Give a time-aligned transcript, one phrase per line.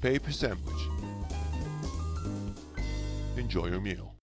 [0.00, 0.82] paper sandwich.
[3.36, 4.14] Enjoy your meal.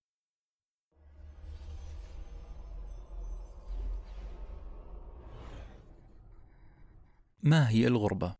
[7.44, 8.36] ما هي الغربة؟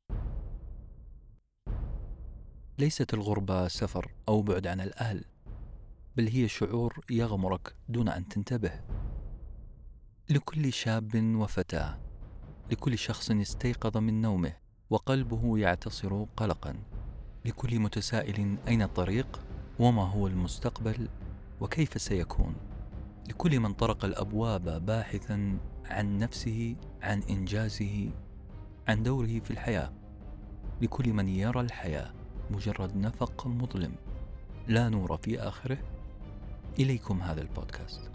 [2.80, 5.26] ليست الغربة سفر أو بعد عن الأهل،
[6.16, 8.82] بل هي شعور يغمرك دون أن تنتبه.
[10.30, 12.00] لكل شاب وفتاة،
[12.72, 14.54] لكل شخص استيقظ من نومه
[14.90, 16.76] وقلبه يعتصر قلقا،
[17.46, 19.42] لكل متسائل أين الطريق؟
[19.80, 21.08] وما هو المستقبل؟
[21.62, 22.56] وكيف سيكون؟
[23.30, 28.10] لكل من طرق الأبواب باحثا عن نفسه، عن إنجازه،
[28.88, 29.92] عن دوره في الحياة
[30.82, 32.12] لكل من يرى الحياة
[32.52, 33.96] مجرد نفق مظلم
[34.68, 35.78] لا نور في آخره
[36.80, 38.12] إليكم هذا البودكاست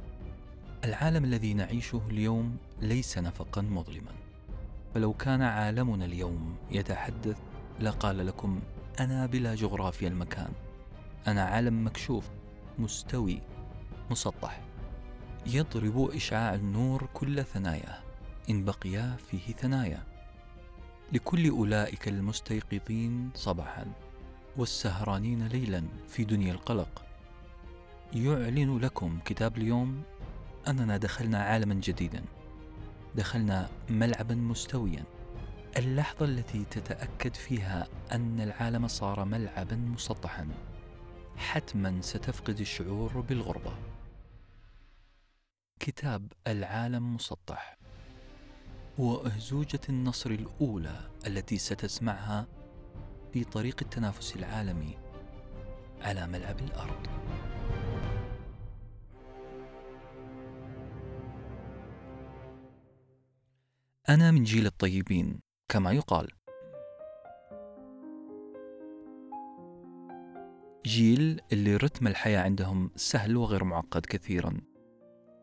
[0.84, 4.12] العالم الذي نعيشه اليوم ليس نفقا مظلما
[4.94, 7.38] فلو كان عالمنا اليوم يتحدث
[7.80, 8.60] لقال لكم
[9.00, 10.52] أنا بلا جغرافيا المكان.
[11.26, 12.30] أنا عالم مكشوف
[12.78, 13.40] مستوي
[14.10, 14.60] مسطح.
[15.46, 17.98] يضرب إشعاع النور كل ثناياه.
[18.50, 20.02] إن بقي فيه ثنايا.
[21.12, 23.86] لكل أولئك المستيقظين صباحا
[24.56, 27.04] والسهرانين ليلا في دنيا القلق.
[28.12, 30.02] يعلن لكم كتاب اليوم
[30.68, 32.24] أننا دخلنا عالما جديدا.
[33.14, 35.04] دخلنا ملعبا مستويا.
[35.76, 40.48] اللحظة التي تتأكد فيها أن العالم صار ملعبا مسطحا.
[41.36, 43.72] حتما ستفقد الشعور بالغربة.
[45.80, 47.76] كتاب العالم مسطح.
[49.00, 52.46] هو أهزوجة النصر الأولى التي ستسمعها
[53.32, 54.98] في طريق التنافس العالمي
[56.00, 57.06] على ملعب الأرض.
[64.08, 65.49] أنا من جيل الطيبين.
[65.70, 66.28] كما يقال.
[70.86, 74.60] جيل اللي رتم الحياة عندهم سهل وغير معقد كثيرا.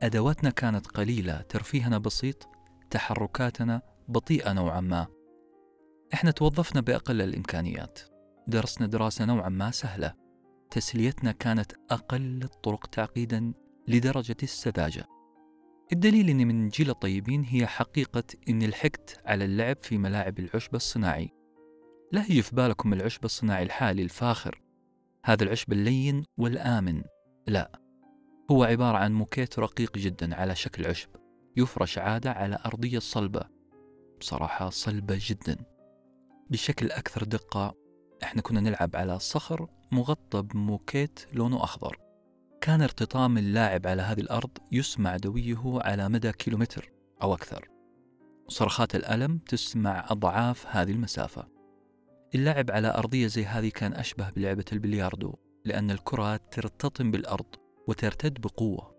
[0.01, 2.47] أدواتنا كانت قليلة، ترفيهنا بسيط،
[2.89, 5.07] تحركاتنا بطيئة نوعا ما
[6.13, 7.99] إحنا توظفنا بأقل الإمكانيات
[8.47, 10.13] درسنا دراسة نوعا ما سهلة
[10.71, 13.53] تسليتنا كانت أقل الطرق تعقيدا
[13.87, 15.16] لدرجة السذاجة
[15.91, 21.29] الدليل أني من جيل الطيبين هي حقيقة أني لحقت على اللعب في ملاعب العشب الصناعي.
[22.11, 24.61] لا يجي في بالكم العشب الصناعي الحالي الفاخر.
[25.25, 27.03] هذا العشب اللين والآمن.
[27.47, 27.71] لا.
[28.51, 31.09] هو عبارة عن موكيت رقيق جدا على شكل عشب
[31.57, 33.41] يفرش عادة على أرضية صلبة
[34.19, 35.57] بصراحة صلبة جدا.
[36.49, 37.75] بشكل أكثر دقة
[38.23, 42.06] إحنا كنا نلعب على صخر مغطى بموكيت لونه أخضر.
[42.67, 46.91] كان ارتطام اللاعب على هذه الأرض يسمع دويه على مدى كيلومتر
[47.21, 47.69] أو أكثر.
[48.47, 51.47] صرخات الألم تسمع أضعاف هذه المسافة.
[52.35, 55.35] اللعب على أرضية زي هذه كان أشبه بلعبة البلياردو
[55.65, 57.55] لأن الكرة ترتطم بالأرض
[57.87, 58.95] وترتد بقوة.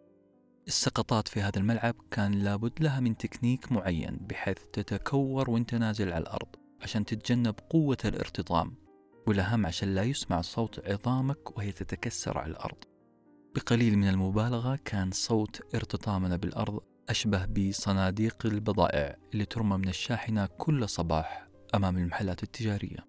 [0.66, 6.22] السقطات في هذا الملعب كان لابد لها من تكنيك معين بحيث تتكور وانت نازل على
[6.22, 8.74] الأرض عشان تتجنب قوة الارتطام.
[9.26, 12.97] والأهم عشان لا يسمع صوت عظامك وهي تتكسر على الأرض.
[13.54, 20.88] بقليل من المبالغة كان صوت ارتطامنا بالأرض أشبه بصناديق البضائع اللي ترمى من الشاحنة كل
[20.88, 23.06] صباح أمام المحلات التجارية.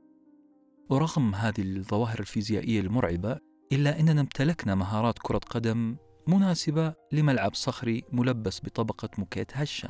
[0.89, 3.39] ورغم هذه الظواهر الفيزيائية المرعبة
[3.71, 5.95] إلا أننا امتلكنا مهارات كرة قدم
[6.27, 9.89] مناسبة لملعب صخري ملبس بطبقة موكيت هشة.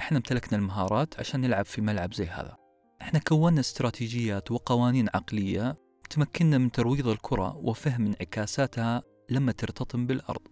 [0.00, 2.56] إحنا امتلكنا المهارات عشان نلعب في ملعب زي هذا.
[3.02, 5.76] إحنا كونا استراتيجيات وقوانين عقلية
[6.10, 10.42] تمكننا من ترويض الكرة وفهم انعكاساتها لما ترتطم بالأرض.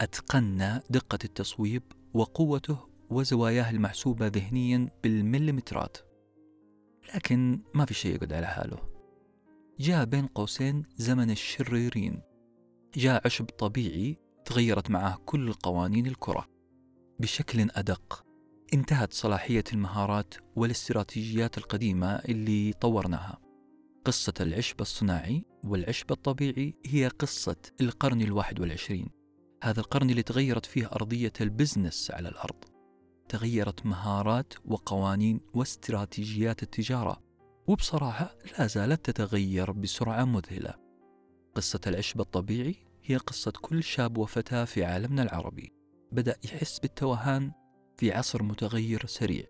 [0.00, 1.82] أتقنا دقة التصويب
[2.14, 2.78] وقوته
[3.10, 5.96] وزواياه المحسوبة ذهنيا بالمليمترات.
[7.14, 8.78] لكن ما في شيء يقعد على حاله.
[9.80, 12.22] جاء بين قوسين زمن الشريرين.
[12.94, 16.48] جاء عشب طبيعي تغيرت معه كل قوانين الكرة.
[17.20, 18.24] بشكل أدق
[18.74, 23.38] انتهت صلاحية المهارات والاستراتيجيات القديمة اللي طورناها.
[24.04, 29.08] قصة العشب الصناعي والعشب الطبيعي هي قصة القرن الواحد والعشرين.
[29.62, 32.64] هذا القرن اللي تغيرت فيه أرضية البزنس على الأرض.
[33.28, 37.22] تغيرت مهارات وقوانين واستراتيجيات التجارة
[37.66, 40.74] وبصراحة لا زالت تتغير بسرعة مذهلة.
[41.54, 45.72] قصة العشب الطبيعي هي قصة كل شاب وفتاة في عالمنا العربي.
[46.12, 47.52] بدأ يحس بالتوهان
[47.96, 49.44] في عصر متغير سريع.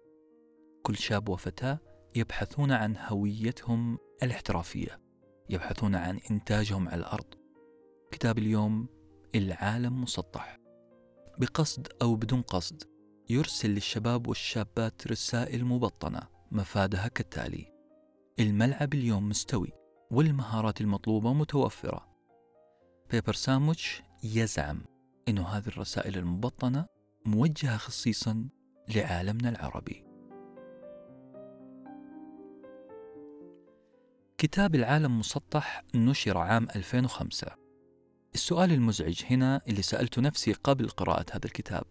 [0.82, 1.78] كل شاب وفتاة
[2.16, 5.05] يبحثون عن هويتهم الاحترافية.
[5.48, 7.34] يبحثون عن إنتاجهم على الأرض.
[8.10, 8.88] كتاب اليوم
[9.34, 10.58] العالم مسطح.
[11.38, 12.82] بقصد أو بدون قصد
[13.30, 16.20] يرسل للشباب والشابات رسائل مبطنة
[16.50, 17.72] مفادها كالتالي
[18.40, 19.72] الملعب اليوم مستوي
[20.10, 22.06] والمهارات المطلوبة متوفرة.
[23.10, 24.84] Paper Sandwich يزعم
[25.28, 26.86] أن هذه الرسائل المبطنة
[27.26, 28.48] موجهة خصيصا
[28.88, 30.05] لعالمنا العربي.
[34.38, 37.56] كتاب العالم مسطح نشر عام 2005
[38.34, 41.84] السؤال المزعج هنا اللي سألت نفسي قبل قراءة هذا الكتاب.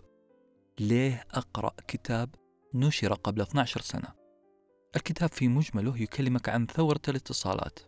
[0.79, 2.35] ليه أقرأ كتاب
[2.73, 4.07] نشر قبل 12 سنة؟
[4.95, 7.79] الكتاب في مجمله يكلمك عن ثورة الاتصالات.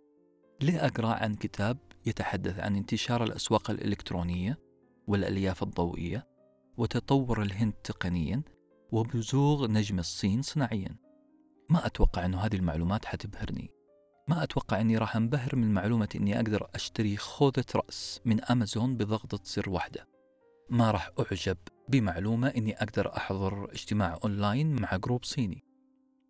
[0.62, 4.60] ليه أقرأ عن كتاب يتحدث عن انتشار الأسواق الإلكترونية
[5.08, 6.28] والألياف الضوئية
[6.78, 8.42] وتطور الهند تقنيا
[8.92, 10.96] وبزوغ نجم الصين صناعيا؟
[11.70, 13.77] ما أتوقع أن هذه المعلومات حتبهرني.
[14.28, 19.40] ما أتوقع أني راح أنبهر من معلومة أني أقدر أشتري خوذة رأس من أمازون بضغطة
[19.44, 20.08] زر واحدة.
[20.70, 21.58] ما راح أعجب
[21.90, 25.64] بمعلومة أني أقدر أحضر اجتماع أونلاين مع group صيني.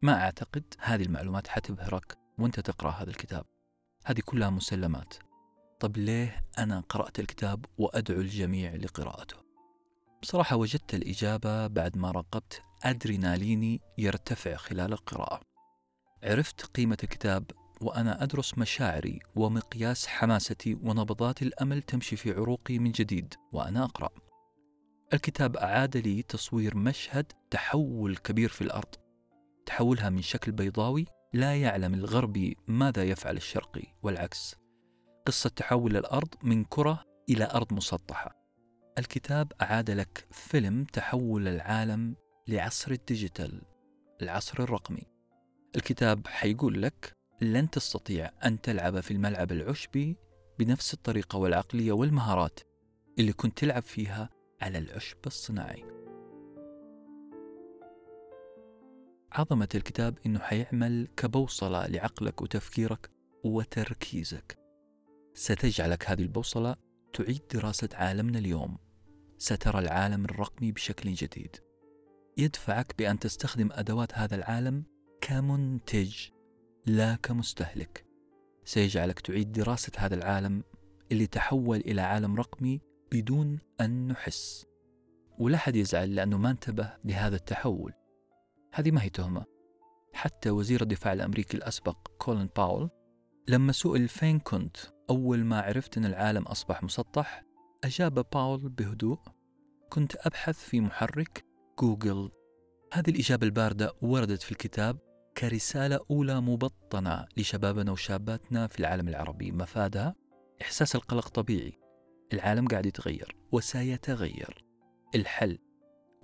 [0.01, 3.45] ما أعتقد هذه المعلومات حتبهرك وأنت تقرأ هذا الكتاب.
[4.05, 5.13] هذه كلها مسلمات.
[5.79, 9.38] طب ليه أنا قرأت الكتاب وأدعو الجميع لقراءته؟
[10.21, 15.41] بصراحة وجدت الإجابة بعد ما راقبت أدريناليني يرتفع خلال القراءة.
[16.23, 17.51] عرفت قيمة الكتاب
[17.81, 24.09] وأنا أدرس مشاعري ومقياس حماستي ونبضات الأمل تمشي في عروقي من جديد وأنا أقرأ.
[25.13, 28.95] الكتاب أعاد لي تصوير مشهد تحول كبير في الأرض.
[29.65, 34.56] تحولها من شكل بيضاوي لا يعلم الغربي ماذا يفعل الشرقي والعكس.
[35.25, 38.35] قصة تحول الأرض من كرة إلى أرض مسطحة.
[38.97, 42.15] الكتاب أعاد لك فيلم تحول العالم
[42.47, 43.62] لعصر الديجيتال
[44.21, 45.03] العصر الرقمي.
[45.75, 50.17] الكتاب حيقول لك لن تستطيع أن تلعب في الملعب العشبي
[50.59, 52.59] بنفس الطريقة والعقلية والمهارات
[53.19, 54.29] اللي كنت تلعب فيها
[54.61, 55.85] على العشب الصناعي.
[59.31, 63.09] عظمة الكتاب إنه حيعمل كبوصلة لعقلك وتفكيرك
[63.43, 64.57] وتركيزك.
[65.33, 66.75] ستجعلك هذه البوصلة
[67.13, 68.77] تعيد دراسة عالمنا اليوم.
[69.37, 71.55] سترى العالم الرقمي بشكل جديد.
[72.37, 74.83] يدفعك بأن تستخدم أدوات هذا العالم
[75.21, 76.36] كمنتج
[76.87, 78.05] لا كمستهلك.
[78.63, 80.63] سيجعلك تعيد دراسة هذا العالم
[81.11, 82.81] اللي تحول إلى عالم رقمي
[83.11, 84.65] بدون أن نحس.
[85.39, 87.93] ولا حد يزعل لأنه ما انتبه لهذا التحول.
[88.73, 89.45] هذه ما هي تهمة.
[90.13, 92.89] حتى وزير الدفاع الأمريكي الأسبق كولين باول
[93.47, 94.77] لما سئل فين كنت
[95.09, 97.43] أول ما عرفت أن العالم أصبح مسطح
[97.83, 99.19] أجاب باول بهدوء
[99.89, 101.45] كنت أبحث في محرك
[101.79, 102.31] جوجل.
[102.93, 105.06] هذه الإجابة الباردة وردت في الكتاب
[105.37, 109.51] كرسالة أولى مبطنة لشبابنا وشاباتنا في العالم العربي.
[109.51, 110.15] مفادها
[110.61, 111.79] إحساس القلق طبيعي.
[112.33, 114.65] العالم قاعد يتغير وسيتغير
[115.15, 115.59] الحل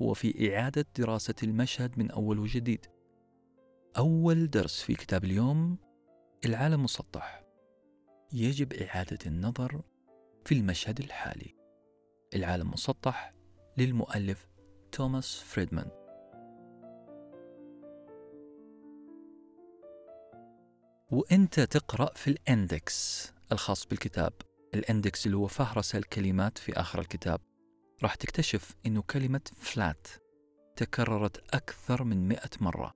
[0.01, 2.86] هو في إعادة دراسة المشهد من أول وجديد.
[3.98, 5.77] أول درس في كتاب اليوم
[6.45, 7.44] العالم مسطح.
[8.33, 9.81] يجب إعادة النظر
[10.45, 11.56] في المشهد الحالي.
[12.36, 13.33] العالم مسطح
[13.77, 14.48] للمؤلف
[14.92, 16.03] توماس فريدمان.
[21.13, 24.33] وأنت تقرأ في ال index الخاص بالكتاب.
[24.74, 27.42] ال index اللي هو فهرس الكلمات في آخر الكتاب.
[28.04, 30.08] راح تكتشف إنه كلمة flat
[30.75, 32.94] تكررت أكثر من مئة مرة.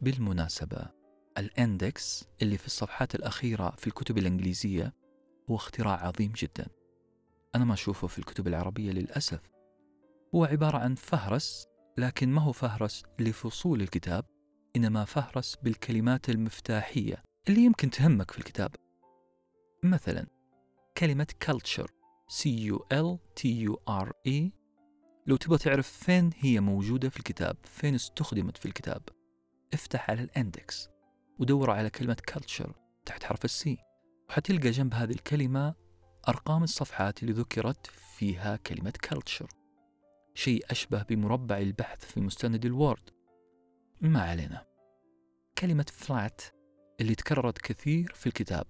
[0.00, 0.86] بالمناسبة
[1.38, 4.94] الإندكس اللي في الصفحات الأخيرة في الكتب الإنجليزية
[5.50, 6.66] هو اختراع عظيم جدا.
[7.54, 9.40] أنا ما أشوفه في الكتب العربية للأسف.
[10.34, 11.66] هو عبارة عن فهرس
[11.98, 14.24] لكن ما هو فهرس لفصول الكتاب.
[14.78, 18.70] إنما فهرس بالكلمات المفتاحية اللي يمكن تهمك في الكتاب.
[19.82, 20.26] مثلا
[20.98, 21.88] كلمة culture
[22.30, 24.50] C U L T U R E.
[25.26, 29.02] لو تبغى تعرف فين هي موجودة في الكتاب فين استخدمت في الكتاب
[29.74, 30.88] افتح على ال index
[31.38, 32.70] ودور على كلمة culture
[33.06, 33.78] تحت حرف ال C
[34.28, 35.74] وحتلقى جنب هذه الكلمة
[36.28, 39.48] أرقام الصفحات اللي ذكرت فيها كلمة culture.
[40.34, 43.10] شيء أشبه بمربع البحث في مستند ال Word.
[44.00, 44.67] ما علينا.
[45.58, 46.42] كلمة flat
[47.00, 48.66] اللي تكررت كثير في الكتاب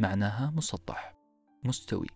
[0.00, 1.14] معناها مسطح
[1.64, 2.06] مستوي.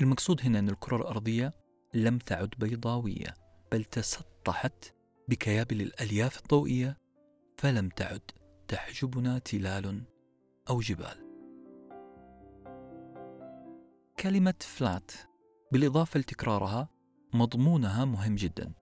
[0.00, 1.52] المقصود هنا أن الكرة الأرضية
[1.94, 3.34] لم تعد بيضاوية
[3.72, 4.94] بل تسطحت
[5.28, 6.98] بكيابل الألياف الضوئية
[7.58, 8.30] فلم تعد
[8.68, 10.02] تحجبنا تلال
[10.70, 11.26] أو جبال.
[14.20, 15.12] كلمة فلات
[15.72, 16.88] بالإضافة لتكرارها
[17.34, 18.72] مضمونها مهم جدا.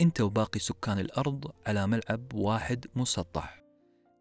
[0.00, 3.65] أنت وباقي سكان الأرض على ملعب واحد مسطح.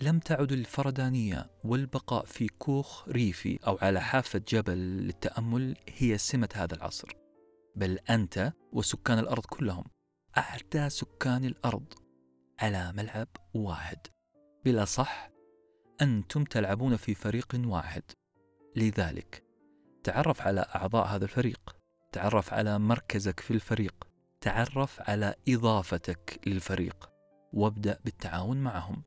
[0.01, 6.75] لم تعد الفردانية والبقاء في كوخ ريفي أو على حافة جبل للتأمل هي سمة هذا
[6.75, 7.07] العصر.
[7.75, 9.83] بل أنت وسكان الأرض كلهم
[10.37, 11.93] أعدى سكان الأرض
[12.59, 13.97] على ملعب واحد.
[14.65, 15.29] بلا صح
[16.01, 18.03] أنتم تلعبون في فريق واحد.
[18.75, 19.43] لذلك
[20.03, 21.75] تعرف على أعضاء هذا الفريق.
[22.11, 24.07] تعرف على مركزك في الفريق.
[24.41, 27.09] تعرف على إضافتك للفريق.
[27.53, 29.03] وابدأ بالتعاون معهم.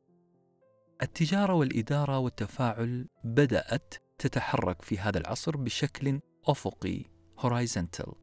[1.01, 7.05] التجارة والإدارة والتفاعل بدأت تتحرك في هذا العصر بشكل أفقي
[7.39, 8.13] horizontal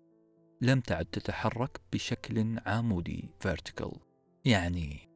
[0.61, 3.99] لم تعد تتحرك بشكل عمودي vertical
[4.45, 5.09] يعني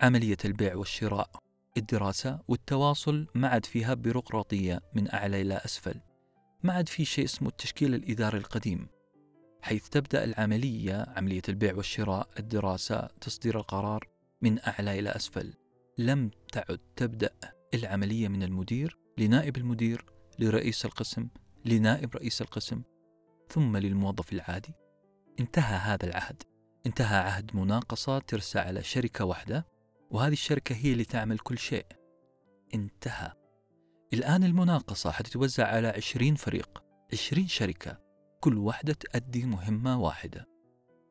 [0.00, 1.30] عملية البيع والشراء
[1.76, 6.00] الدراسة والتواصل ما عاد فيها بيروقراطية من أعلى إلى أسفل
[6.62, 8.88] ما عاد في شيء اسمه التشكيل الإداري القديم
[9.62, 14.08] حيث تبدأ العملية عملية البيع والشراء الدراسة تصدير القرار
[14.42, 15.54] من أعلى إلى أسفل.
[15.98, 17.30] لم تعد تبدأ
[17.74, 20.04] العملية من المدير لنائب المدير
[20.38, 21.28] لرئيس القسم
[21.64, 22.82] لنائب رئيس القسم
[23.48, 24.74] ثم للموظف العادي.
[25.40, 26.42] انتهى هذا العهد.
[26.86, 29.66] انتهى عهد مناقصة ترسى على شركة واحدة
[30.10, 31.86] وهذه الشركة هي اللي تعمل كل شيء.
[32.74, 33.32] انتهى.
[34.12, 38.00] الآن المناقصة حتتوزع على عشرين فريق عشرين شركة
[38.40, 40.46] كل واحدة تؤدي مهمة واحدة.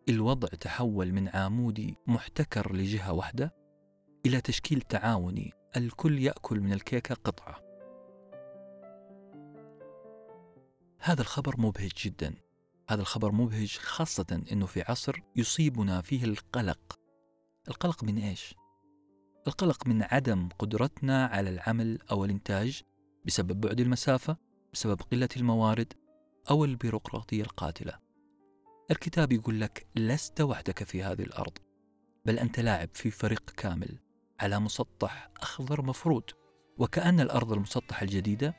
[0.09, 3.66] الوضع تحول من عامودي محتكر لجهة واحدة
[4.27, 7.61] إلى تشكيل تعاوني الكل يأكل من الكيكة قطعة.
[10.99, 12.33] هذا الخبر مبهج جدا.
[12.89, 16.99] هذا الخبر مبهج خاصة أنه في عصر يصيبنا فيه القلق.
[17.67, 18.55] القلق من إيش؟
[19.47, 22.81] القلق من عدم قدرتنا على العمل أو الإنتاج
[23.25, 24.37] بسبب بعد المسافة
[24.73, 25.93] بسبب قلة الموارد
[26.49, 27.99] أو البيروقراطية القاتلة.
[28.91, 31.57] الكتاب يقول لك لست وحدك في هذه الأرض
[32.25, 34.06] بل أنت لاعب في فريق كامل.
[34.39, 36.23] على مسطح أخضر مفروض
[36.77, 38.55] وكأن الأرض المسطحة الجديدة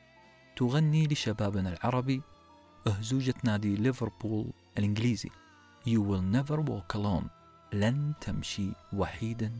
[0.55, 2.21] تغني لشبابنا العربي
[2.87, 5.29] أهزوجة نادي ليفربول الإنجليزي.
[5.87, 7.29] You will never walk alone.
[7.73, 9.51] لن تمشي وحيدا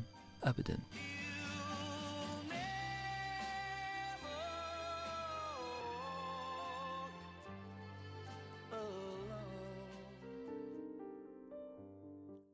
[0.44, 0.78] أبدا.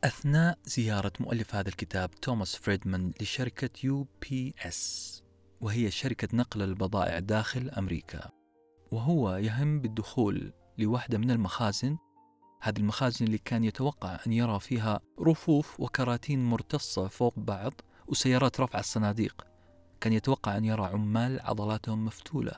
[0.05, 5.23] أثناء زيارة مؤلف هذا الكتاب توماس فريدمان لشركة UPS
[5.61, 8.29] وهي شركة نقل البضائع داخل أمريكا.
[8.91, 11.97] وهو يهم بالدخول لواحدة من المخازن
[12.61, 17.73] هذه المخازن اللي كان يتوقع أن يرى فيها رفوف وكراتين مرتصة فوق بعض
[18.07, 19.47] وسيارات رفع الصناديق.
[20.01, 22.51] كان يتوقع أن يرى عمال عضلاتهم مفتولة.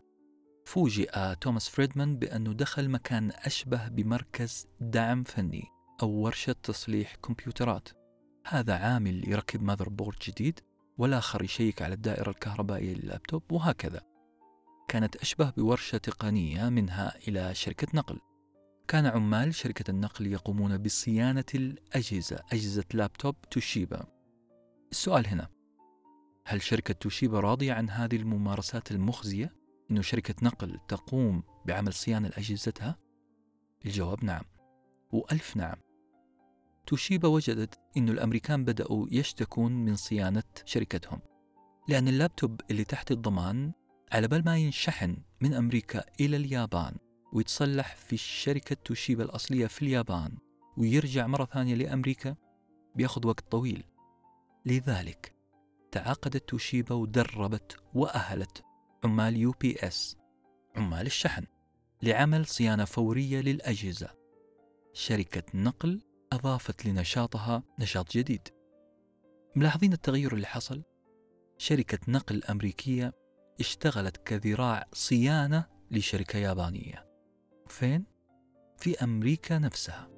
[0.65, 5.76] فوجئ توماس فريدمان بأنه دخل مكان أشبه بمركز دعم فني.
[6.01, 7.89] أو ورشة تصليح كمبيوترات.
[8.47, 10.59] هذا عامل يركب motherboard جديد
[10.97, 14.01] والآخر يشيك على الدائرة الكهربائية لللابتوب وهكذا.
[14.87, 18.19] كانت أشبه بورشة تقنية منها إلى شركة نقل.
[18.87, 24.05] كان عمال شركة النقل يقومون بصيانة الأجهزة أجهزة لابتوب توشيبا.
[24.91, 25.47] السؤال هنا
[26.45, 29.55] هل شركة توشيبا راضية عن هذه الممارسات المخزية؟
[29.91, 32.97] أنه شركة نقل تقوم بعمل صيانة لأجهزتها؟
[33.85, 34.43] الجواب نعم.
[35.11, 35.86] وألف نعم.
[36.87, 41.19] توشيبا وجدت أن الأمريكان بدأوا يشتكون من صيانة شركتهم
[41.87, 43.71] لأن اللابتوب اللي تحت الضمان
[44.11, 46.95] على بال ما ينشحن من أمريكا إلى اليابان
[47.33, 50.37] ويتصلح في شركة توشيبا الأصلية في اليابان
[50.77, 52.35] ويرجع مرة ثانية لأمريكا
[52.95, 53.83] بياخذ وقت طويل.
[54.65, 55.35] لذلك
[55.91, 58.63] تعاقدت توشيبا ودربت وأهلت
[59.03, 60.17] عمال UPS
[60.75, 61.45] عمال الشحن
[62.03, 64.09] لعمل صيانة فورية للأجهزة.
[64.93, 66.01] شركة نقل
[66.33, 68.47] أضافت لنشاطها نشاط جديد.
[69.55, 70.83] ملاحظين التغير اللي حصل؟
[71.57, 73.13] شركة نقل أمريكية
[73.59, 77.07] اشتغلت كذراع صيانة لشركة يابانية.
[77.67, 78.05] فين؟
[78.77, 80.09] في أمريكا نفسها.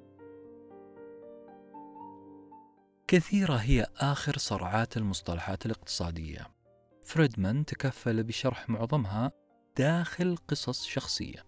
[3.08, 6.46] كثيرة هي آخر صرعات المصطلحات الاقتصادية.
[7.04, 9.32] فريدمان تكفل بشرح معظمها
[9.78, 11.46] داخل قصص شخصية.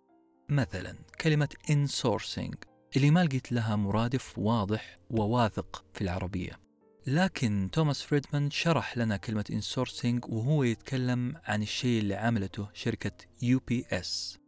[0.49, 6.61] مثلا كلمة insourcing اللي ما لقيت لها مرادف واضح وواثق في العربية.
[7.07, 13.13] لكن توماس فريدمان شرح لنا كلمة insourcing وهو يتكلم عن الشيء اللي عملته شركة
[13.45, 14.39] UPS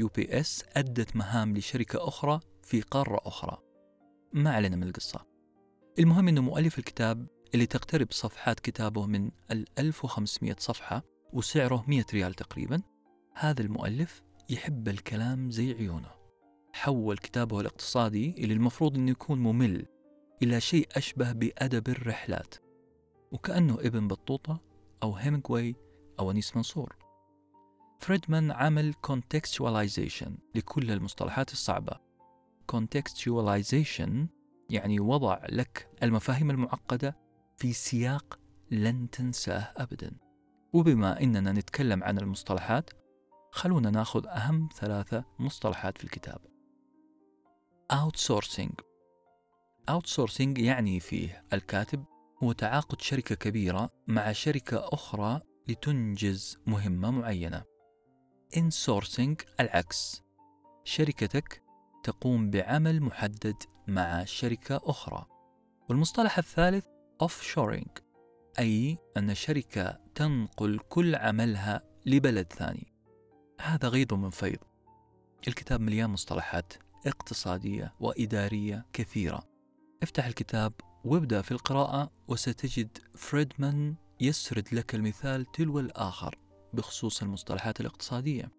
[0.00, 3.58] UPS أدت مهام لشركة أخرى في قارة أخرى.
[4.32, 5.26] ما علينا من القصة.
[5.98, 12.34] المهم أنه مؤلف الكتاب اللي تقترب صفحات كتابه من ال 1500 صفحة وسعره 100 ريال
[12.34, 12.82] تقريبا.
[13.34, 16.19] هذا المؤلف يحب الكلام زي عيونه.
[16.72, 19.86] حول كتابه الاقتصادي اللي المفروض أنه يكون ممل
[20.42, 22.54] إلى شيء أشبه بأدب الرحلات
[23.32, 24.60] وكأنه ابن بطوطة
[25.02, 25.76] أو هيمنغواي
[26.18, 26.96] أو أنيس منصور.
[28.00, 31.92] فريدمان عمل contextualization لكل المصطلحات الصعبة.
[32.72, 34.10] contextualization
[34.70, 37.16] يعني وضع لك المفاهيم المعقدة
[37.56, 38.38] في سياق
[38.70, 40.16] لن تنساه أبدا.
[40.72, 42.90] وبما إننا نتكلم عن المصطلحات
[43.52, 46.49] خلونا ناخذ أهم ثلاثة مصطلحات في الكتاب.
[47.92, 48.74] Outsourcing.
[49.90, 52.04] Outsourcing يعني فيه الكاتب
[52.42, 57.64] هو تعاقد شركة كبيرة مع شركة أخرى لتنجز مهمة معينة.
[58.56, 60.22] Insourcing العكس.
[60.84, 61.62] شركتك
[62.04, 63.56] تقوم بعمل محدد
[63.86, 65.26] مع شركة أخرى.
[65.88, 66.86] والمصطلح الثالث
[67.24, 68.00] offshoring
[68.58, 72.92] أي أن شركة تنقل كل عملها لبلد ثاني.
[73.60, 74.58] هذا غيض من فيض.
[75.48, 76.72] الكتاب مليان مصطلحات.
[77.06, 79.42] اقتصادية وإدارية كثيرة.
[80.02, 80.72] افتح الكتاب
[81.04, 86.38] وابدأ في القراءة وستجد فريدمان يسرد لك المثال تلو الآخر
[86.72, 88.52] بخصوص المصطلحات الاقتصادية.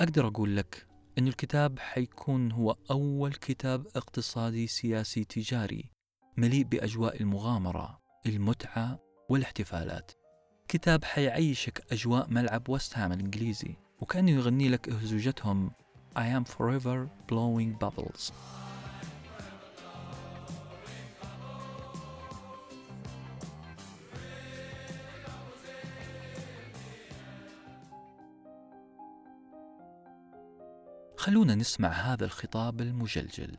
[0.00, 0.86] أقدر أقول لك
[1.18, 5.90] أن الكتاب حيكون هو أول كتاب اقتصادي سياسي تجاري
[6.36, 8.98] مليء بأجواء المغامرة المتعة
[9.28, 10.12] والاحتفالات.
[10.68, 15.70] كتاب حيعيشك أجواء ملعب وست هام الإنجليزي وكأنه يغني لك أهزوجتهم
[16.14, 18.32] I am forever blowing bubbles.
[31.16, 33.56] خلونا نسمع هذا الخطاب المجلجل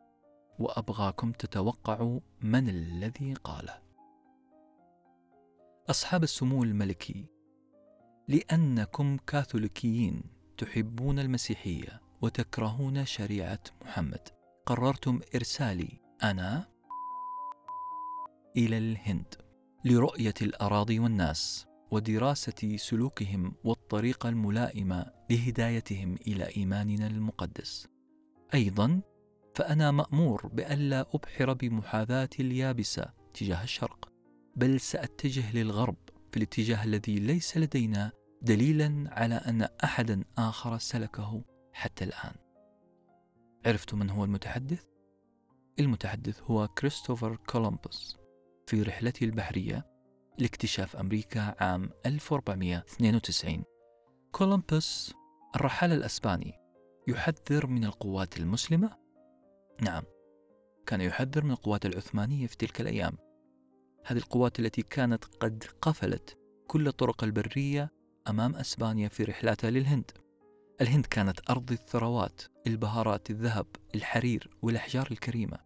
[0.58, 3.78] وأبغاكم تتوقعوا من الذي قاله.
[5.90, 7.26] أصحاب السمو الملكي
[8.28, 10.22] لأنكم كاثوليكيين
[10.58, 12.03] تحبون المسيحية.
[12.24, 14.28] وتكرهون شريعة محمد.
[14.66, 16.68] قررتم إرسالي أنا
[18.56, 19.34] إلى الهند
[19.84, 27.88] لرؤية الأراضي والناس ودراسة سلوكهم والطريقة الملائمه لهدايتهم إلى إيماننا المقدس.
[28.54, 29.00] أيضا
[29.54, 33.04] فأنا مأمور بالا أبحر بمحاذاتي اليابسة
[33.34, 34.08] تجاه الشرق
[34.56, 35.96] بل سأتجه للغرب
[36.30, 38.12] في الاتجاه الذي ليس لدينا
[38.42, 41.53] دليلا على أن احدا آخر سلكه.
[41.74, 42.34] حتى الآن.
[43.66, 44.84] عرفتم من هو المتحدث؟
[45.78, 48.16] المتحدث هو كريستوفر كولومبوس
[48.66, 49.86] في رحلته البحرية
[50.38, 53.64] لاكتشاف أمريكا عام 1492
[54.32, 55.14] كولومبوس
[55.56, 56.52] الرحال الأسباني
[57.08, 58.96] يحذر من القوات المسلمة؟
[59.80, 60.02] نعم
[60.86, 63.16] كان يحذر من القوات العثمانية في تلك الأيام.
[64.06, 67.90] هذه القوات التي كانت قد قفلت كل الطرق البرية
[68.28, 70.10] أمام أسبانيا في رحلاتها للهند.
[70.80, 75.58] الهند كانت أرض الثروات البهارات الذهب الحرير والأحجار الكريمة.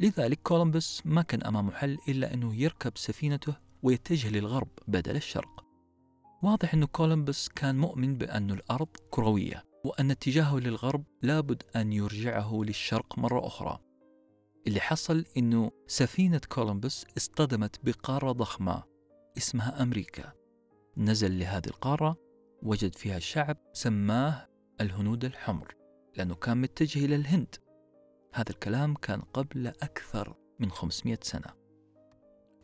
[0.00, 5.64] لذلك كولومبوس ما كان أمامه حل إلا أنه يركب سفينته ويتجه للغرب بدل الشرق.
[6.42, 13.18] واضح أن كولومبوس كان مؤمن بأن الأرض كروية وأن اتجاهه للغرب لابد أن يرجعه للشرق
[13.18, 13.78] مرة أخرى.
[14.66, 18.82] اللي حصل أنه سفينة كولومبوس اصطدمت بقارة ضخمة
[19.36, 20.32] اسمها أمريكا.
[20.96, 22.16] نزل لهذه القارة
[22.62, 24.48] وجد فيها شعب سماه
[24.80, 25.74] الهنود الحمر
[26.16, 27.54] لأنه كان متجه إلى الهند.
[28.34, 31.54] هذا الكلام كان قبل أكثر من 500 سنة.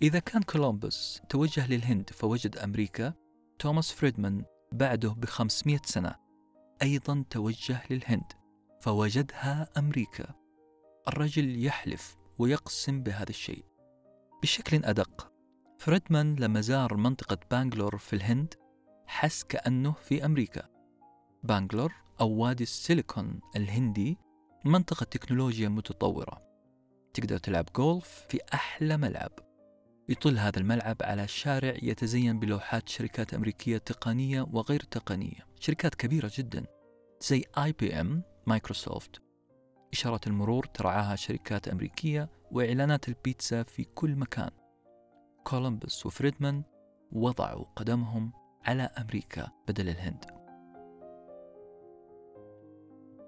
[0.03, 3.15] إذا كان كولومبوس توجه للهند فوجد أمريكا
[3.59, 6.15] توماس فريدمان بعده ب 500 سنة
[6.83, 8.33] أيضا توجه للهند
[8.81, 10.35] فوجدها أمريكا.
[11.09, 13.65] الرجل يحلف ويقسم بهذا الشيء.
[14.43, 15.33] بشكل أدق
[15.79, 18.55] فريدمان لما زار منطقة بانجلور في الهند
[19.09, 20.69] حس كأنه في أمريكا.
[21.43, 24.19] بانجلور أو وادي السيليكون الهندي
[24.65, 26.43] منطقة تكنولوجيا متطورة.
[27.15, 29.31] تقدر تلعب جولف في أحلى ملعب.
[30.09, 35.47] يطل هذا الملعب على شارع يتزين بلوحات شركات أمريكية تقنية وغير تقنية.
[35.61, 36.67] شركات كبيرة جدا
[37.21, 39.23] زي IBM مايكروسوفت.
[39.93, 44.51] إشارات المرور ترعاها شركات أمريكية وإعلانات البيتزا في كل مكان.
[45.45, 46.63] كولومبوس وفريدمان
[47.13, 48.33] وضعوا قدمهم
[48.65, 50.25] على أمريكا بدل الهند.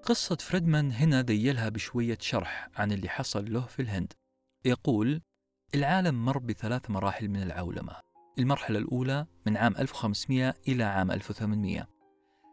[0.03, 4.13] قصة فريدمان هنا ذيلها بشوية شرح عن اللي حصل له في الهند.
[4.65, 5.23] يقول
[5.75, 7.97] العالم مر بثلاث مراحل من العولمة.
[8.39, 11.89] المرحلة الأولى من عام 1500 إلى عام 1800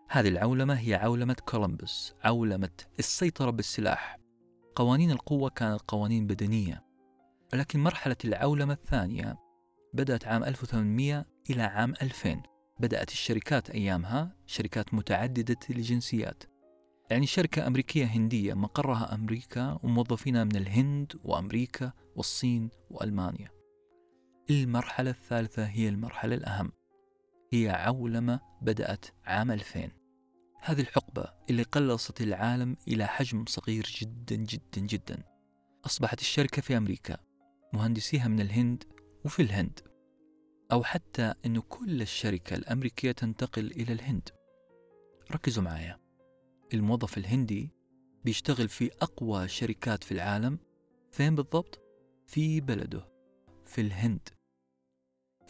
[0.09, 4.17] هذه العولمة هي عولمة كولومبوس عولمة السيطرة بالسلاح.
[4.75, 6.83] قوانين القوة كانت قوانين بدنية.
[7.53, 9.37] ولكن مرحلة العولمة الثانية
[9.93, 12.43] بدأت عام 1800 إلى عام 2000
[12.79, 16.43] بدأت الشركات أيامها شركات متعددة الجنسيات.
[17.11, 23.49] يعني شركة أمريكية هندية مقرها أمريكا وموظفينها من الهند وأمريكا والصين وألمانيا.
[24.49, 26.71] المرحلة الثالثة هي المرحلة الأهم.
[27.53, 29.91] هي عولمة بدأت عام 2000
[30.61, 35.23] هذه الحقبة اللي قلصت العالم إلى حجم صغير جدا جدا جدا.
[35.85, 37.17] أصبحت الشركة في أمريكا
[37.73, 38.83] مهندسيها من الهند
[39.25, 39.79] وفي الهند.
[40.71, 44.29] أو حتى أن كل الشركة الأمريكية تنتقل إلى الهند.
[45.31, 45.99] ركزوا معايا.
[46.73, 47.71] الموظف الهندي
[48.25, 50.59] بيشتغل في أقوى شركات في العالم.
[51.11, 51.81] فين بالضبط؟
[52.25, 53.09] في بلده
[53.65, 54.29] في الهند.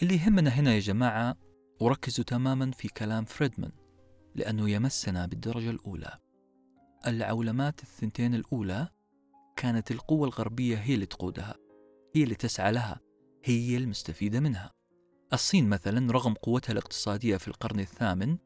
[0.01, 1.37] اللي يهمنا هنا يا جماعة
[1.81, 3.71] وركزوا تماما في كلام فريدمان
[4.35, 6.19] لأنه يمسنا بالدرجة الأولى.
[7.07, 8.89] العولمات الثنتين الأولى
[9.55, 11.55] كانت القوة الغربية هي اللي تقودها
[12.15, 12.99] هي اللي تسعى لها
[13.43, 14.76] هي المستفيدة منها.
[15.33, 18.37] الصين مثلا رغم قوتها الاقتصادية في القرن الثامن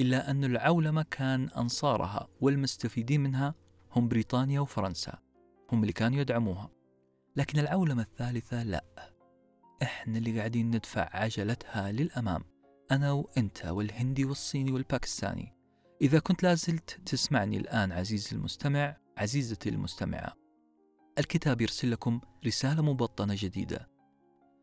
[0.00, 3.54] إلا أن العولمة كان أنصارها والمستفيدين منها
[3.92, 5.18] هم بريطانيا وفرنسا
[5.72, 6.70] هم اللي كانوا يدعموها.
[7.36, 8.84] لكن العولمة الثالثة لا.
[9.82, 12.44] إحنا اللي قاعدين ندفع عجلتها للأمام
[12.90, 15.54] أنا وإنت والهندي والصيني والباكستاني.
[16.02, 20.32] إذا كنت لازلت تسمعني الآن عزيزي المستمع عزيزتي المستمعة.
[21.18, 23.88] الكتاب يرسل لكم رسالة مبطنة جديدة.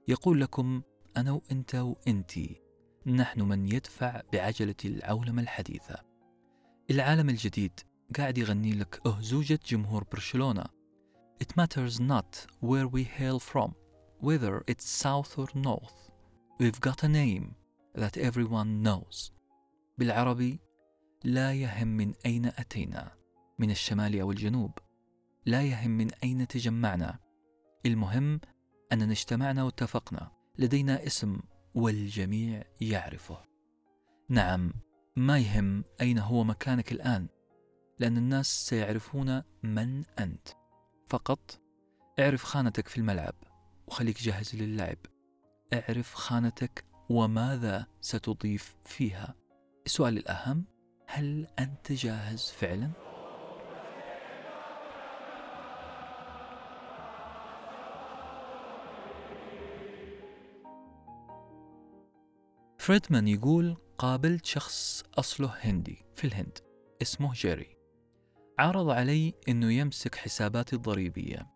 [0.07, 0.81] يقول لكم
[1.17, 2.61] أنا وإنت وإنتي
[3.05, 5.95] نحن من يدفع بعجلة العولمة الحديثة.
[6.91, 7.79] العالم الجديد
[8.17, 10.65] قاعد يغني لك أهزوجة جمهور برشلونة.
[11.43, 13.75] It matters not where we hail from
[14.19, 16.11] whether it's south or north.
[16.59, 17.55] We've got a name
[17.95, 19.31] that everyone knows.
[19.97, 20.59] بالعربي
[21.23, 23.11] لا يهم من أين أتينا
[23.59, 24.71] من الشمال أو الجنوب.
[25.45, 27.19] لا يهم من أين تجمعنا.
[27.85, 28.39] المهم
[28.91, 30.34] أننا اجتمعنا واتفقنا.
[30.57, 31.39] لدينا اسم
[31.75, 33.37] والجميع يعرفه.
[34.29, 34.73] نعم
[35.15, 37.27] ما يهم أين هو مكانك الآن
[37.99, 40.47] لأن الناس سيعرفون من أنت.
[41.07, 41.61] فقط
[42.19, 43.35] اعرف خانتك في الملعب
[43.87, 44.97] وخليك جاهز للعب.
[45.73, 49.35] اعرف خانتك وماذا ستضيف فيها.
[49.85, 50.65] السؤال الأهم
[51.07, 53.04] هل أنت جاهز فعلا؟
[62.85, 66.57] فريدمان يقول قابلت شخص أصله هندي في الهند
[67.01, 67.77] اسمه جيري.
[68.59, 71.47] عرض علي أنه يمسك حساباتي الضريبية.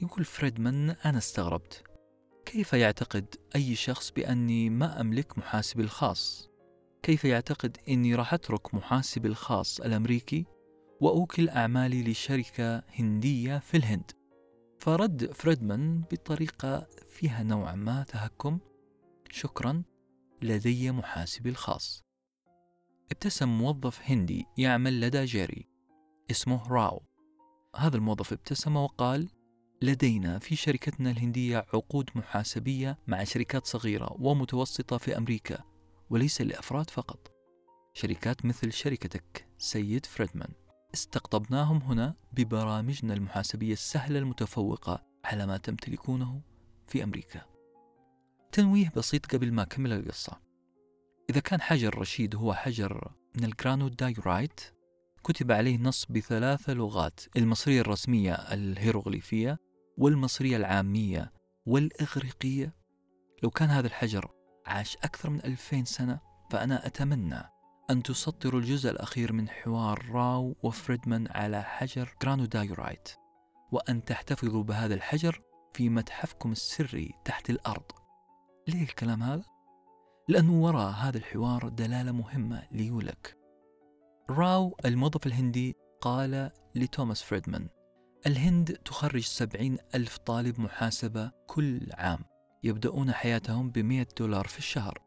[0.00, 1.84] يقول فريدمان أنا استغربت.
[2.46, 6.50] كيف يعتقد أي شخص بأني ما أملك محاسبي الخاص؟
[7.02, 10.46] كيف يعتقد أني راح أترك محاسبي الخاص الأمريكي
[11.00, 14.10] وأوكل أعمالي لشركة هندية في الهند؟
[14.78, 18.58] فرد فريدمان بطريقة فيها نوعا ما تهكم.
[19.30, 19.82] شكرا.
[20.42, 22.04] لدي محاسبي الخاص.
[23.12, 25.68] ابتسم موظف هندي يعمل لدى جيري.
[26.30, 27.02] اسمه راو.
[27.76, 29.28] هذا الموظف ابتسم وقال
[29.82, 35.58] لدينا في شركتنا الهندية عقود محاسبية مع شركات صغيرة ومتوسطة في أمريكا
[36.10, 37.32] وليس لأفراد فقط.
[37.94, 40.52] شركات مثل شركتك سيد فريدمان.
[40.94, 46.42] استقطبناهم هنا ببرامجنا المحاسبية السهلة المتفوقة على ما تمتلكونه
[46.86, 47.49] في أمريكا.
[48.52, 50.40] تنويه بسيط قبل ما أكمل القصة.
[51.30, 54.60] إذا كان حجر رشيد هو حجر من ال granodiorite
[55.24, 59.58] كتب عليه نص بثلاث لغات المصرية الرسمية الهيروغليفية
[59.98, 61.32] والمصرية العامية
[61.66, 62.74] والإغريقية.
[63.42, 64.30] لو كان هذا الحجر
[64.66, 67.42] عاش أكثر من ألفين سنة فأنا أتمنى
[67.90, 73.08] أن تسطروا الجزء الأخير من حوار راو وفريدمان على حجر granodiorite
[73.72, 75.40] وأن تحتفظوا بهذا الحجر
[75.74, 77.99] في متحفكم السري تحت الأرض.
[78.70, 79.44] ليه الكلام هذا؟
[80.28, 83.36] لأنه وراء هذا الحوار دلالة مهمة لي ولك
[84.30, 87.68] راو الموظف الهندي قال لتوماس فريدمان
[88.26, 92.18] الهند تخرج سبعين ألف طالب محاسبة كل عام
[92.62, 94.98] يبدأون حياتهم بمئة دولار في الشهر.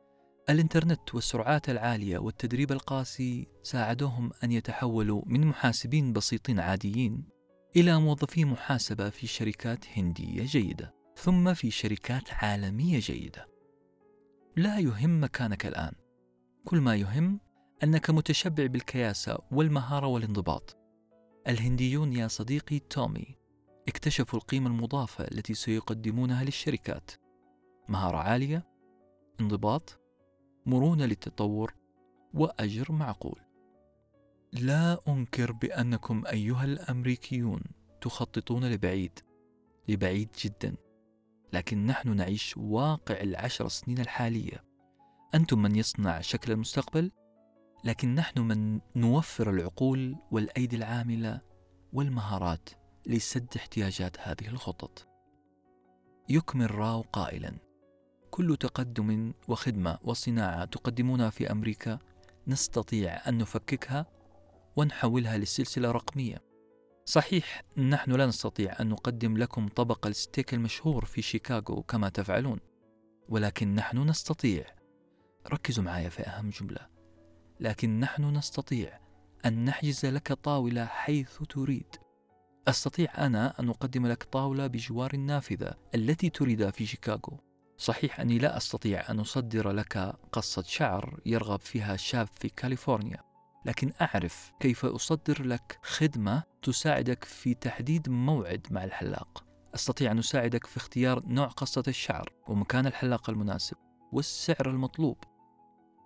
[0.49, 7.23] الإنترنت والسرعات العالية والتدريب القاسي ساعدوهم أن يتحولوا من محاسبين بسيطين عاديين
[7.76, 13.52] إلى موظفي محاسبة في شركات هندية جيدة ثم في شركات عالمية جيدة.
[14.55, 15.93] لا يهم مكانك الآن.
[16.65, 17.39] كل ما يهم
[17.83, 20.77] أنك متشبع بالكياسة والمهارة والانضباط.
[21.47, 23.35] الهنديون يا صديقي تومي
[23.87, 27.11] اكتشفوا القيمة المضافة التي سيقدمونها للشركات.
[27.87, 28.67] مهارة عالية
[29.41, 29.99] انضباط
[30.65, 31.73] مرونة للتطور
[32.33, 33.39] وأجر معقول.
[34.53, 37.61] لا أنكر بأنكم أيها الأمريكيون
[38.01, 39.19] تخططون لبعيد
[39.87, 40.75] لبعيد جدا.
[41.53, 44.63] لكن نحن نعيش واقع العشر سنين الحالية.
[45.35, 47.11] أنتم من يصنع شكل المستقبل
[47.83, 51.41] لكن نحن من نوفر العقول والأيدي العاملة
[51.93, 52.69] والمهارات
[53.05, 55.07] لسد احتياجات هذه الخطط.
[56.29, 57.57] يكمل راو قائلا
[58.31, 61.99] كل تقدم وخدمة وصناعة تقدمونها في أمريكا
[62.47, 64.05] نستطيع أن نفككها
[64.75, 66.52] ونحولها لسلسلة رقمية.
[67.05, 72.59] صحيح نحن لا نستطيع أن نقدم لكم طبق الستيك المشهور في شيكاغو كما تفعلون
[73.29, 74.65] ولكن نحن نستطيع.
[75.47, 76.87] ركزوا معايا في أهم جملة.
[77.59, 78.99] لكن نحن نستطيع
[79.45, 81.95] أن نحجز لك طاولة حيث تريد.
[82.67, 87.39] أستطيع أنا أن أقدم لك طاولة بجوار النافذة التي تريدها في شيكاغو.
[87.77, 89.97] صحيح أني لا أستطيع أن أصدر لك
[90.31, 93.33] قصة شعر يرغب فيها شاب في كاليفورنيا.
[93.65, 99.43] لكن أعرف كيف أصدر لك خدمة تساعدك في تحديد موعد مع الحلاق.
[99.76, 103.78] أستطيع أن أساعدك في اختيار نوع قصة الشعر ومكان الحلاق المناسب
[104.12, 105.17] والسعر المطلوب.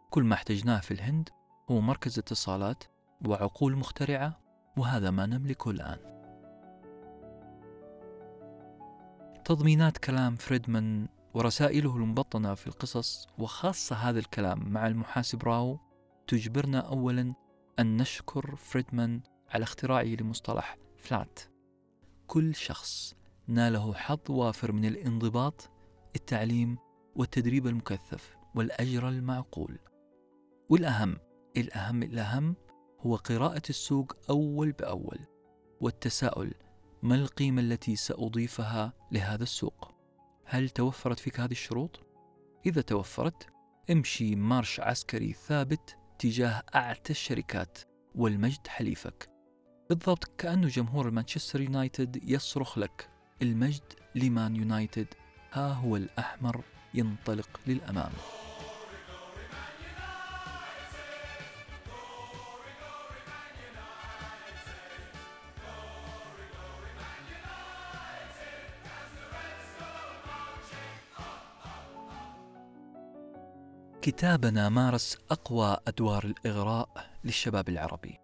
[0.10, 1.30] كل ما احتجناه في الهند
[1.72, 2.84] هو مركز اتصالات
[3.26, 4.40] وعقول مخترعة
[4.78, 6.18] وهذا ما نملكه الآن.
[9.46, 15.80] تضمينات كلام فريدمان ورسائله المبطنة في القصص وخاصة هذا الكلام مع المحاسب راو
[16.28, 17.34] تجبرنا أولا
[17.80, 21.40] أن نشكر فريدمان على اختراعه لمصطلح فلات
[22.28, 23.16] كل شخص
[23.48, 25.70] ناله حظ وافر من الانضباط
[26.16, 26.78] التعليم
[27.16, 29.80] والتدريب المكثف والأجر المعقول
[30.70, 31.18] والأهم
[31.58, 32.56] الأهم الأهم
[33.00, 35.20] هو قراءة السوق أول بأول
[35.82, 36.54] والتساؤل
[37.04, 39.92] ما القيمة التي سأضيفها لهذا السوق؟
[40.46, 42.00] هل توفرت فيك هذه الشروط؟
[42.66, 43.48] إذا توفرت
[43.92, 47.78] امشي مارش عسكري ثابت تجاه أعتى الشركات
[48.16, 49.30] والمجد حليفك.
[49.90, 53.10] بالضبط كأنه جمهور مانشستر يونايتد يصرخ لك
[53.42, 55.08] المجد لمان يونايتد
[55.54, 58.12] ها هو الأحمر ينطلق للأمام.
[74.08, 76.90] كتابنا مارس أقوى أدوار الإغراء
[77.24, 78.20] للشباب العربي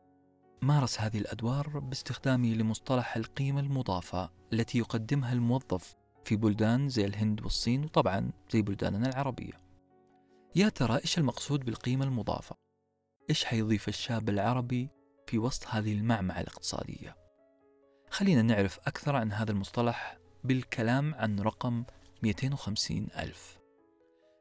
[0.62, 7.84] مارس هذه الأدوار باستخدامه لمصطلح القيمة المضافة التي يقدمها الموظف في بلدان زي الهند والصين
[7.84, 9.54] وطبعا زي بلداننا العربية
[10.56, 12.56] يا ترى إيش المقصود بالقيمة المضافة؟
[13.30, 14.90] إيش حيضيف الشاب العربي
[15.28, 17.16] في وسط هذه المعمعة الاقتصادية؟
[18.10, 21.84] خلينا نعرف أكثر عن هذا المصطلح بالكلام عن رقم
[22.24, 23.63] 250 ألف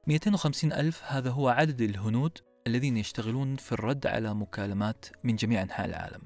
[0.08, 5.86] 250 ألف هذا هو عدد الهنود الذين يشتغلون في الرد على مكالمات من جميع أنحاء
[5.86, 6.20] العالم.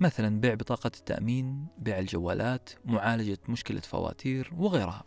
[0.00, 5.04] مثلا بيع بطاقة التأمين بيع الجوالات معالجة مشكلة فواتير وغيرها.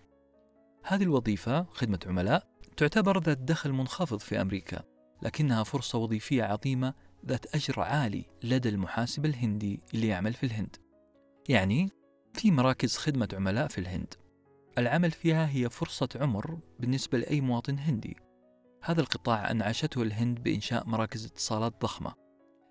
[0.84, 4.84] هذه الوظيفة خدمة عملاء تعتبر ذات دخل منخفض في أمريكا
[5.21, 6.93] لكنها فرصة وظيفية عظيمة
[7.25, 10.75] ذات أجر عالي لدى المحاسب الهندي اللي يعمل في الهند.
[11.49, 11.89] يعني
[12.34, 14.13] في مراكز خدمة عملاء في الهند.
[14.80, 18.18] العمل فيها هي فرصة عمر بالنسبة لأي مواطن هندي.
[18.84, 22.13] هذا القطاع أنعشته الهند بإنشاء مراكز اتصالات ضخمة.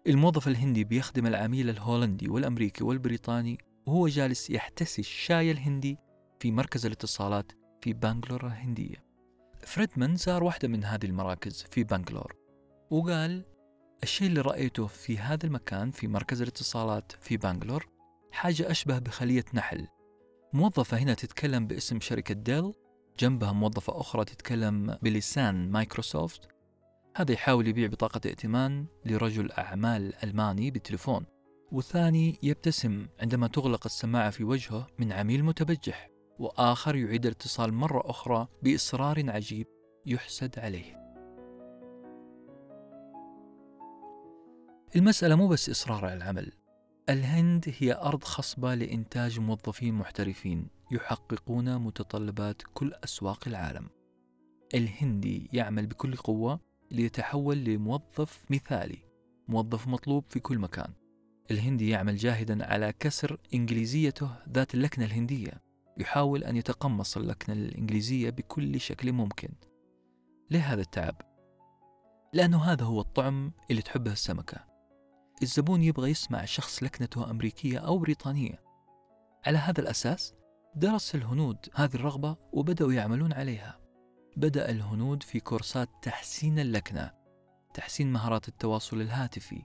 [0.07, 5.99] الموظف الهندي بيخدم العميل الهولندي والأمريكي والبريطاني وهو جالس يحتسي الشاي الهندي
[6.41, 9.05] في مركز الاتصالات في بانجلور الهندية.
[9.67, 12.35] فريدمان زار واحدة من هذه المراكز في بانجلور
[12.91, 13.45] وقال
[14.03, 17.89] الشيء اللي رأيته في هذا المكان في مركز الاتصالات في بانجلور
[18.33, 19.87] حاجة أشبه بخلية نحل
[20.53, 22.75] موظفة هنا تتكلم باسم شركة ديل
[23.19, 26.49] جنبها موظفة أخرى تتكلم بلسان مايكروسوفت.
[27.17, 31.27] هذا يحاول يبيع بطاقة ائتمان لرجل أعمال ألماني بالتليفون.
[31.73, 38.49] والثاني يبتسم عندما تغلق السماعة في وجهه من عميل متبجح وآخر يعيد الاتصال مرة أخرى
[38.63, 39.67] بإصرار عجيب
[40.07, 40.99] يحسد عليه.
[44.97, 46.53] المسألة مو بس إصرار على العمل
[47.09, 53.89] الهند هي أرض خصبة لإنتاج موظفين محترفين يحققون متطلبات كل أسواق العالم.
[54.75, 58.99] الهندي يعمل بكل قوة ليتحول لموظف مثالي،
[59.49, 60.93] موظف مطلوب في كل مكان.
[61.51, 65.63] الهندي يعمل جاهدا على كسر إنجليزيته ذات اللكنة الهندية،
[65.99, 69.49] يحاول أن يتقمص اللكنة الإنجليزية بكل شكل ممكن.
[70.51, 71.23] ليه هذا التعب؟
[72.33, 74.68] لأنه هذا هو الطعم اللي تحبه السمكة.
[75.43, 78.63] الزبون يبغى يسمع شخص لكنته أمريكية أو بريطانية.
[79.47, 80.35] على هذا الأساس
[80.77, 83.81] درس الهنود هذه الرغبة وبدأوا يعملون عليها.
[84.37, 87.11] بدأ الهنود في كورسات تحسين اللكنة
[87.75, 89.63] تحسين مهارات التواصل الهاتفي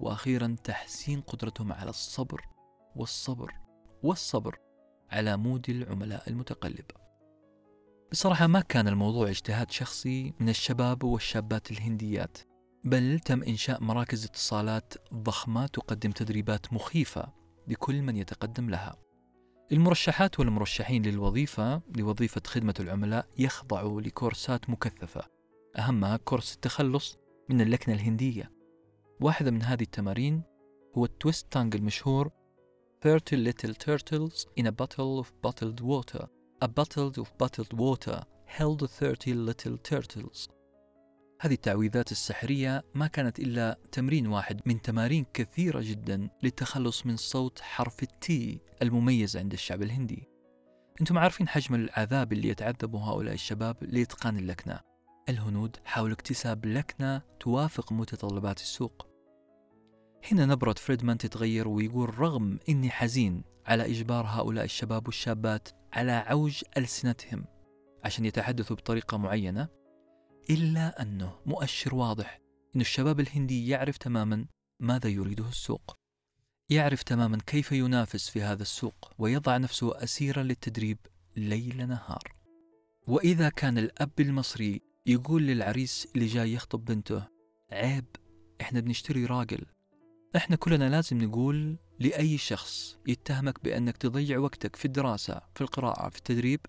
[0.00, 2.40] وأخيرا تحسين قدرتهم على الصبر
[2.96, 3.52] والصبر
[4.02, 4.58] والصبر
[5.10, 6.84] على مود العملاء المتقلب.
[8.12, 12.38] بصراحة ما كان الموضوع اجتهاد شخصي من الشباب والشابات الهنديات.
[12.86, 17.32] بل تم إنشاء مراكز اتصالات ضخمة تقدم تدريبات مخيفة
[17.68, 18.96] لكل من يتقدم لها.
[19.72, 25.22] المرشحات والمرشحين للوظيفة لوظيفة خدمة العملاء يخضعوا لكورسات مكثفة.
[25.78, 27.18] أهمها كورس التخلص
[27.48, 28.52] من اللكنة الهندية.
[29.20, 30.42] واحدة من هذه التمارين
[30.98, 32.30] هو التويست تانج المشهور
[33.00, 36.26] 30 little turtles in a bottle of bottled water.
[36.64, 40.55] A bottle of bottled water held 30 little turtles.
[41.40, 47.60] هذه التعويذات السحرية ما كانت إلا تمرين واحد من تمارين كثيرة جدا للتخلص من صوت
[47.60, 50.28] حرف التي المميز عند الشعب الهندي.
[51.00, 54.80] أنتم عارفين حجم العذاب اللي يتعذبه هؤلاء الشباب لإتقان اللكنة.
[55.28, 59.06] الهنود حاولوا اكتساب لكنة توافق متطلبات السوق.
[60.32, 66.62] هنا نبرة فريدمان تتغير ويقول رغم إني حزين على إجبار هؤلاء الشباب والشابات على عوج
[66.76, 67.44] ألسنتهم
[68.04, 69.75] عشان يتحدثوا بطريقة معينة
[70.50, 72.40] إلا أنه مؤشر واضح
[72.76, 74.46] أن الشباب الهندي يعرف تماما
[74.80, 75.96] ماذا يريده السوق.
[76.70, 80.98] يعرف تماما كيف ينافس في هذا السوق ويضع نفسه أسيرا للتدريب
[81.36, 82.34] ليل نهار.
[83.06, 87.28] وإذا كان الأب المصري يقول للعريس اللي جاي يخطب بنته
[87.72, 88.04] عيب
[88.60, 89.66] إحنا بنشتري راجل.
[90.36, 96.18] إحنا كلنا لازم نقول لأي شخص يتهمك بأنك تضيع وقتك في الدراسة في القراءة في
[96.18, 96.60] التدريب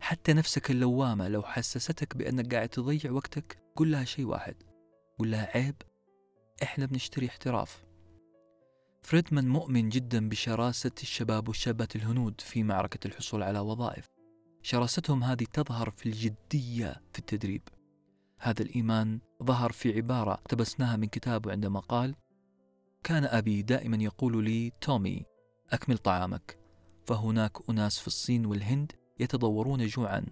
[0.00, 4.54] حتى نفسك اللوامة لو حسستك بأنك قاعد تضيع وقتك قل لها شيء واحد.
[5.18, 5.74] قل لها عيب
[6.62, 7.84] إحنا بنشتري احتراف.
[9.02, 14.08] فريدمان مؤمن جدا بشراسة الشباب والشابات الهنود في معركة الحصول على وظائف.
[14.62, 17.62] شراستهم هذه تظهر في الجدية في التدريب.
[18.38, 22.14] هذا الإيمان ظهر في عبارة اقتبسناها من كتابه عندما قال
[23.04, 25.24] كان أبي دائما يقول لي تومي
[25.72, 26.58] أكمل طعامك.
[27.06, 30.26] فهناك أناس في الصين والهند يتضورون جوعا.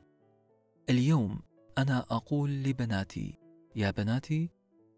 [0.91, 1.41] اليوم
[1.79, 3.39] أنا أقول لبناتي
[3.77, 4.51] يا بناتي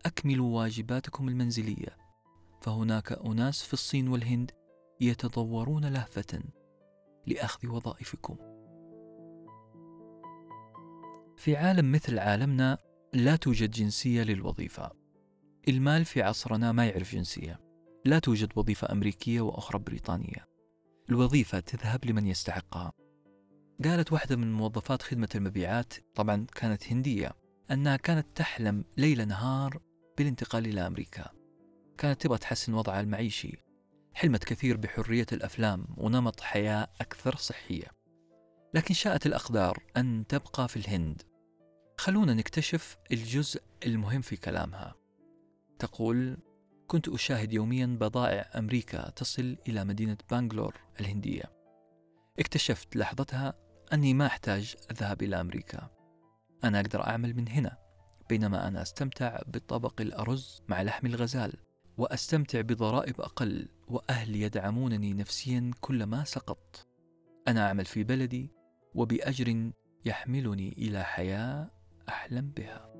[0.06, 1.96] أكملوا واجباتكم المنزلية.
[2.60, 4.50] فهناك أناس في الصين والهند
[5.00, 6.42] يتضورون لهفة
[7.26, 8.36] لأخذ وظائفكم.
[11.36, 12.78] في عالم مثل عالمنا
[13.12, 14.90] لا توجد جنسية للوظيفة.
[15.68, 17.60] المال في عصرنا ما يعرف جنسية.
[18.04, 20.46] لا توجد وظيفة أمريكية وأخرى بريطانية.
[21.10, 22.92] الوظيفة تذهب لمن يستحقها.
[23.84, 27.32] قالت واحدة من موظفات خدمة المبيعات طبعا كانت هندية
[27.70, 29.80] أنها كانت تحلم ليل نهار
[30.18, 31.30] بالانتقال إلى أمريكا.
[31.98, 33.64] كانت تبغى تحسن وضعها المعيشي.
[34.14, 37.86] حلمت كثير بحرية الأفلام ونمط حياة أكثر صحية.
[38.74, 41.22] لكن شاءت الأقدار أن تبقى في الهند.
[41.98, 44.94] خلونا نكتشف الجزء المهم في كلامها.
[45.78, 46.38] تقول
[46.86, 51.44] كنت أشاهد يوميا بضائع أمريكا تصل إلى مدينة بانغلور الهندية.
[52.38, 55.90] اكتشفت لحظتها أني ما أحتاج أذهب إلى أمريكا.
[56.64, 57.78] أنا أقدر أعمل من هنا
[58.28, 61.52] بينما أنا أستمتع بطبق الأرز مع لحم الغزال
[61.98, 66.88] وأستمتع بضرائب أقل وأهلي يدعمونني نفسيا كلما سقطت.
[67.48, 68.50] أنا أعمل في بلدي
[68.94, 69.70] وبأجر
[70.04, 71.70] يحملني إلى حياة
[72.08, 72.94] أحلم بها.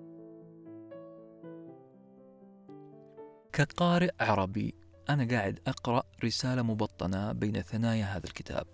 [3.53, 4.75] كقارئ عربي
[5.11, 8.67] أنا قاعد أقرأ رسالة مبطنة بين ثنايا هذا الكتاب.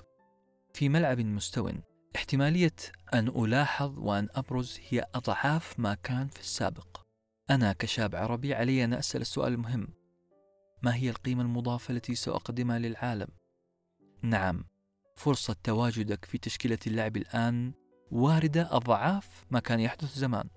[0.75, 1.71] في ملعب مستو
[2.17, 2.75] احتمالية
[3.15, 7.01] أن ألاحظ وأن أبرز هي أضعاف ما كان في السابق.
[7.51, 9.89] أنا كشاب عربي علي أن أسأل السؤال المهم.
[10.83, 13.29] ما هي القيمة المضافة التي سأقدمها للعالم؟
[14.23, 14.65] نعم
[15.17, 17.73] فرصة تواجدك في تشكيلة اللعب الآن
[18.11, 20.49] واردة أضعاف ما كان يحدث زمان.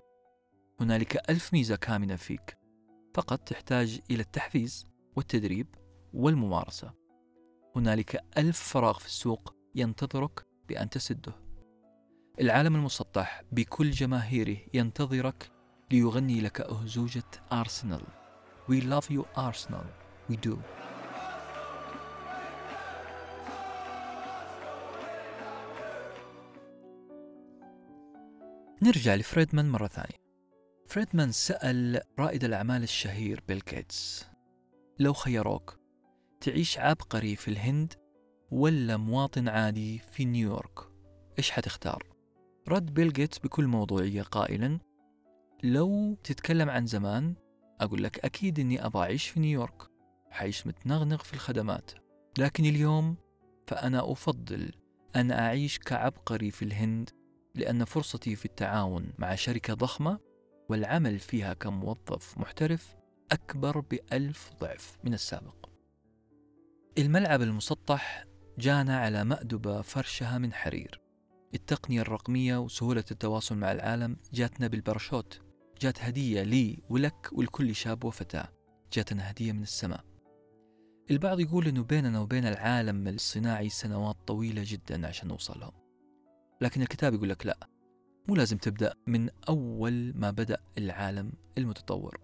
[0.80, 2.58] هنالك ألف ميزة كامنة فيك.
[3.14, 4.86] فقط تحتاج إلى التحفيز
[5.16, 5.74] والتدريب
[6.12, 6.92] والممارسة.
[7.76, 11.43] هنالك ألف فراغ في السوق ينتظرك بأن تسده.
[12.40, 15.50] العالم المسطح بكل جماهيره ينتظرك
[15.90, 18.02] ليغني لك أهزوجة أرسنال.
[18.70, 19.86] We love you Arsenal.
[20.30, 20.56] We do.
[28.82, 30.16] نرجع لفريدمان مرة ثانية.
[30.88, 34.26] فريدمان سأل رائد الأعمال الشهير بيل جيتس
[34.98, 35.78] لو خيروك
[36.40, 37.92] تعيش عبقري في الهند
[38.50, 40.78] ولا مواطن عادي في نيويورك؟
[41.38, 42.13] إيش حتختار؟
[42.68, 44.78] رد بيل جيتس بكل موضوعية قائلا
[45.62, 47.34] لو تتكلم عن زمان
[47.80, 49.82] أقول لك أكيد أني أبغى أعيش في نيويورك
[50.30, 51.90] حعيش متنغنغ في الخدمات.
[52.38, 53.16] لكن اليوم
[53.66, 54.72] فأنا أفضل
[55.16, 57.10] أن أعيش كعبقري في الهند
[57.54, 60.18] لأن فرصتي في التعاون مع شركة ضخمة
[60.68, 62.96] والعمل فيها كموظف محترف
[63.32, 65.68] أكبر بألف ضعف من السابق.
[66.98, 68.24] الملعب المسطح
[68.58, 71.03] جانا على مأدبة فرشها من حرير.
[71.54, 75.40] التقنية الرقمية وسهولة التواصل مع العالم جاتنا بالباراشوت.
[75.80, 78.48] جات هدية لي ولك ولكل شاب وفتاة.
[78.92, 80.04] جاتنا هدية من السماء.
[81.10, 85.72] البعض يقول إنه بيننا وبين العالم الصناعي سنوات طويلة جدا عشان نوصلهم.
[86.60, 87.68] لكن الكتاب يقول لك لا.
[88.28, 92.20] مو لازم تبدأ من أول ما بدأ العالم المتطور.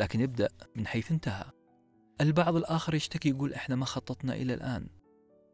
[0.00, 1.44] لكن ابدأ من حيث انتهى.
[2.20, 4.86] البعض الآخر يشتكي يقول إحنا ما خططنا إلى الآن.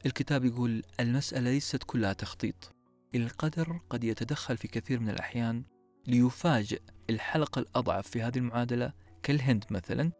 [0.07, 2.78] الكتاب يقول المسألة ليست كلها تخطيط.
[3.15, 5.65] القدر قد يتدخل في كثير من الأحيان
[6.07, 6.81] ليفاجئ
[7.11, 8.93] الحلقة الأضعف في هذه المعادلة
[9.23, 10.13] كالهند مثلا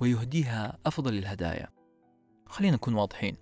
[0.00, 1.68] ويهديها أفضل الهدايا.
[2.46, 3.36] خلينا نكون واضحين.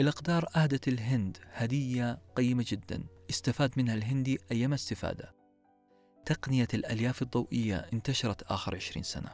[0.00, 5.34] الأقدار أهدت الهند هدية قيمة جدا استفاد منها الهندي أيما استفادة.
[6.26, 9.30] تقنية الألياف الضوئية انتشرت آخر عشرين سنة.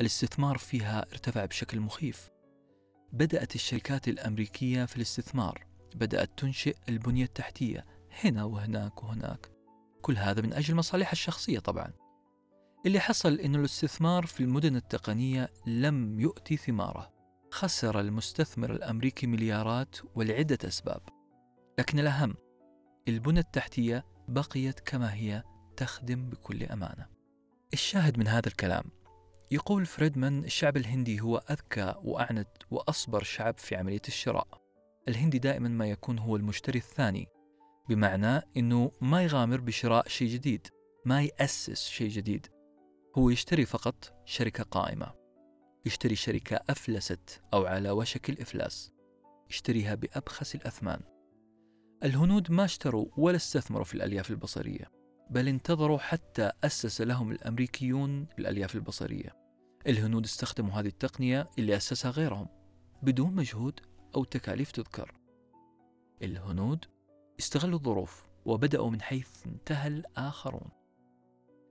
[0.00, 2.30] الاستثمار فيها ارتفع بشكل مخيف.
[3.12, 7.84] بدأت الشركات الأمريكية في الاستثمار بدأت تنشئ البنية التحتية
[8.22, 9.50] هنا وهناك وهناك.
[10.02, 11.92] كل هذا من أجل مصالحها الشخصية طبعا.
[12.86, 17.12] اللي حصل أن الاستثمار في المدن التقنية لم يؤتي ثماره.
[17.50, 21.00] خسر المستثمر الأمريكي مليارات ولعدة أسباب.
[21.78, 22.34] لكن الأهم
[23.08, 25.42] البنى التحتية بقيت كما هي
[25.76, 27.06] تخدم بكل أمانة.
[27.72, 28.84] الشاهد من هذا الكلام
[29.50, 34.48] يقول فريدمان الشعب الهندي هو أذكى وأعنت وأصبر شعب في عملية الشراء.
[35.08, 37.28] الهندي دائما ما يكون هو المشتري الثاني.
[37.88, 40.66] بمعنى أنه ما يغامر بشراء شيء جديد
[41.04, 42.46] ما يأسس شيء جديد.
[43.18, 45.14] هو يشتري فقط شركة قائمة.
[45.86, 48.92] يشتري شركة أفلست أو على وشك الإفلاس.
[49.50, 51.00] يشتريها بأبخس الأثمان.
[52.04, 54.90] الهنود ما اشتروا ولا استثمروا في الألياف البصرية
[55.30, 59.36] بل انتظروا حتى أسس لهم الأمريكيون الألياف البصرية.
[59.86, 62.48] الهنود استخدموا هذه التقنية اللي أسسها غيرهم
[63.02, 63.80] بدون مجهود
[64.16, 65.14] أو تكاليف تذكر.
[66.22, 66.84] الهنود
[67.38, 70.68] استغلوا الظروف وبدأوا من حيث انتهى الآخرون.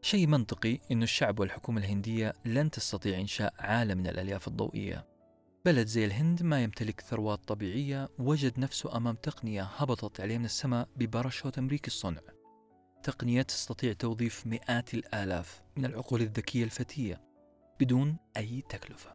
[0.02, 5.08] شيء منطقي أن الشعب والحكومة الهندية لن تستطيع إنشاء عالم من الألياف الضوئية.
[5.66, 10.88] بلد زي الهند ما يمتلك ثروات طبيعية وجد نفسه أمام تقنية هبطت عليه من السماء
[10.96, 12.22] بباراشوت أمريكي الصنع.
[13.04, 17.22] تقنية تستطيع توظيف مئات الآلاف من العقول الذكية الفتية
[17.80, 19.14] بدون أي تكلفة.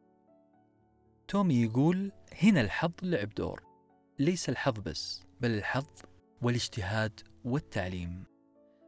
[1.28, 3.62] تومي يقول هنا الحظ لعب دور
[4.18, 5.86] ليس الحظ بس بل الحظ
[6.43, 8.24] والاجتهاد والتعليم.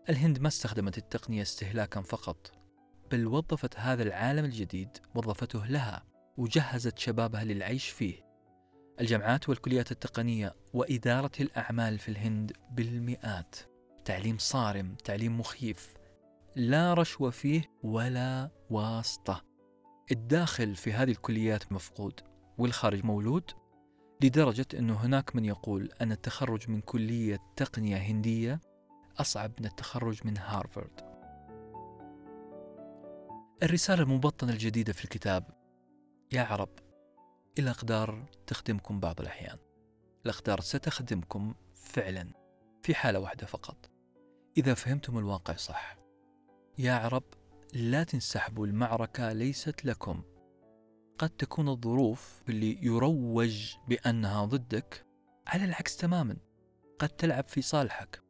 [0.08, 2.52] الهند ما استخدمت التقنية استهلاكا فقط
[3.10, 6.04] بل وظفت هذا العالم الجديد وظفته لها
[6.36, 8.14] وجهزت شبابها للعيش فيه.
[9.00, 13.56] الجامعات والكليات التقنية وإدارة الأعمال في الهند بالمئات.
[14.04, 15.94] تعليم صارم تعليم مخيف.
[16.56, 19.44] لا رشوة فيه ولا واسطة.
[20.12, 22.20] الداخل في هذه الكليات مفقود
[22.58, 23.50] والخارج مولود
[24.22, 28.60] لدرجة أنه هناك من يقول أن التخرج من كلية تقنية هندية
[29.18, 31.00] أصعب من التخرج من هارفارد.
[33.62, 35.44] الرسالة المبطنة الجديدة في الكتاب.
[36.32, 36.68] يا عرب
[37.58, 39.58] الأقدار تخدمكم بعض الأحيان.
[40.24, 42.32] الأقدار ستخدمكم فعلا
[42.82, 43.90] في حالة واحدة فقط.
[44.56, 45.96] إذا فهمتم الواقع صح.
[46.78, 47.24] يا عرب
[47.74, 50.22] لا تنسحبوا المعركة ليست لكم.
[51.20, 55.06] قد تكون الظروف اللي يروج بأنها ضدك
[55.46, 56.36] على العكس تماما
[56.98, 58.22] قد تلعب في صالحك.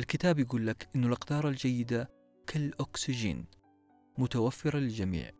[0.00, 2.10] الكتاب يقول لك أن الأقدار الجيدة
[2.46, 3.46] كالأكسجين
[4.18, 5.30] متوفرة للجميع.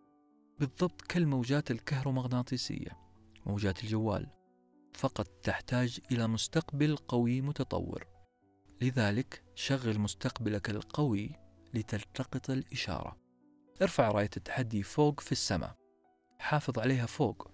[0.59, 2.99] بالضبط كالموجات الكهرومغناطيسية
[3.47, 4.26] موجات الجوال.
[4.95, 8.07] فقط تحتاج إلى مستقبل قوي متطور.
[8.80, 11.30] لذلك شغل مستقبلك القوي
[11.74, 13.16] لتلتقط الإشارة.
[13.82, 15.81] ارفع راية التحدي فوق في السماء.
[16.43, 17.51] حافظ عليها فوق.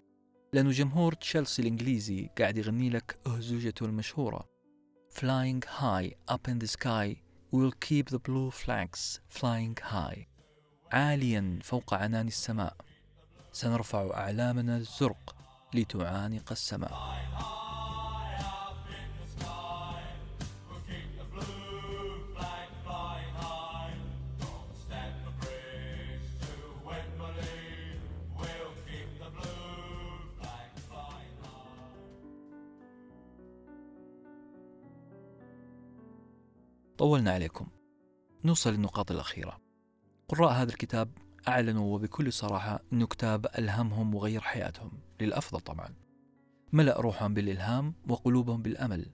[0.52, 4.48] لأنه جمهور تشيلسي الإنجليزي قاعد يغني لك أهزوجته المشهورة
[5.10, 10.26] Flying high up in the sky will keep the blue flags flying high
[10.92, 12.76] عاليا فوق عنان السماء.
[13.52, 15.36] سنرفع أعلامنا الزرق
[15.74, 17.57] لتعانق السماء.
[37.08, 37.66] طولنا عليكم.
[38.44, 39.60] نوصل للنقاط الأخيرة.
[40.28, 44.90] قراء هذا الكتاب أعلنوا وبكل صراحة أنه كتاب ألهمهم وغير حياتهم.
[45.20, 45.94] للأفضل طبعا.
[46.72, 49.06] ملأ روحهم بالإلهام وقلوبهم بالأمل.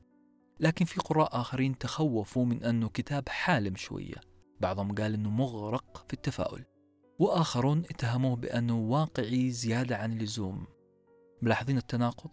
[0.61, 4.21] لكن في قراء آخرين تخوفوا من أنه كتاب حالم شوية.
[4.61, 6.65] بعضهم قال أنه مغرق في التفاؤل.
[7.19, 10.67] وآخرون اتهموه بأنه واقعي زيادة عن اللزوم.
[11.43, 12.31] ملاحظين التناقض؟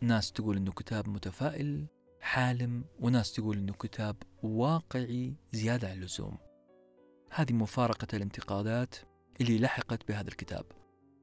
[0.00, 1.86] ناس تقول أنه كتاب متفائل
[2.20, 6.38] حالم وناس تقول إنه كتاب واقعي زيادة عن اللزوم.
[7.30, 8.96] هذه مفارقة الانتقادات
[9.40, 10.64] اللي لحقت بهذا الكتاب.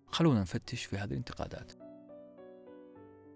[0.07, 1.71] خلونا نفتش في هذه الانتقادات.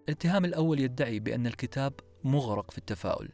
[0.09, 1.93] الاتهام الأول يدعي بأن الكتاب
[2.23, 3.29] مغرق في التفاؤل.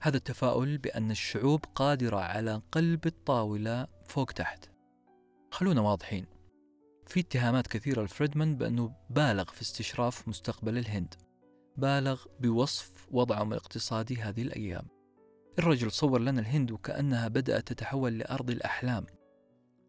[0.00, 4.70] هذا التفاؤل بأن الشعوب قادرة على قلب الطاولة فوق تحت.
[5.50, 6.26] خلونا واضحين.
[7.06, 11.27] في اتهامات كثيرة لفريدمان بأنه بالغ في استشراف مستقبل الهند.
[11.78, 14.86] بالغ بوصف وضعهم الاقتصادي هذه الأيام.
[15.58, 19.06] الرجل صور لنا الهند وكأنها بدأت تتحول لأرض الأحلام.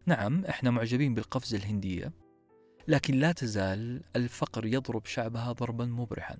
[0.06, 2.14] نعم إحنا معجبين بالقفزة الهندية
[2.88, 6.38] لكن لا تزال الفقر يضرب شعبها ضربا مبرحا.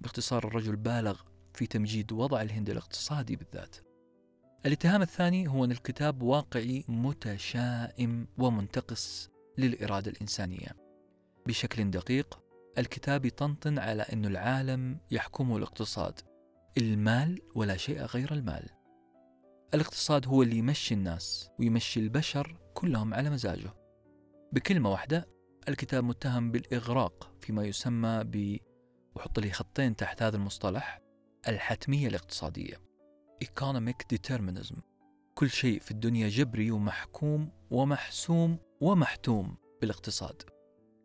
[0.00, 1.20] باختصار الرجل بالغ
[1.54, 3.76] في تمجيد وضع الهند الاقتصادي بالذات.
[4.66, 10.76] الاتهام الثاني هو أن الكتاب واقعي متشائم ومنتقص للإرادة الإنسانية.
[11.46, 16.20] بشكل دقيق الكتاب يطنطن على أن العالم يحكمه الاقتصاد.
[16.78, 18.68] المال ولا شيء غير المال.
[19.74, 23.74] الاقتصاد هو اللي يمشي الناس ويمشي البشر كلهم على مزاجه.
[24.52, 25.28] بكلمة واحدة
[25.68, 28.58] الكتاب متهم بالإغراق فيما يسمى ب
[29.14, 31.00] وحط لي خطين تحت هذا المصطلح
[31.48, 32.74] الحتمية الاقتصادية
[33.44, 34.80] Economic Determinism.
[35.34, 40.42] كل شيء في الدنيا جبري ومحكوم ومحسوم ومحتوم بالاقتصاد.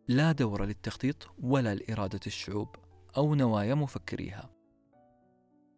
[0.08, 2.76] لا دور للتخطيط ولا لإرادة الشعوب
[3.16, 4.50] أو نوايا مفكريها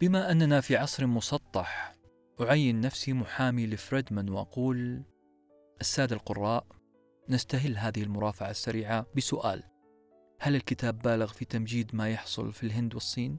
[0.00, 1.94] بما أننا في عصر مسطح
[2.40, 5.02] أعين نفسي محامي لفريدمان وأقول
[5.80, 6.66] السادة القراء
[7.28, 9.62] نستهل هذه المرافعة السريعة بسؤال
[10.40, 13.38] هل الكتاب بالغ في تمجيد ما يحصل في الهند والصين؟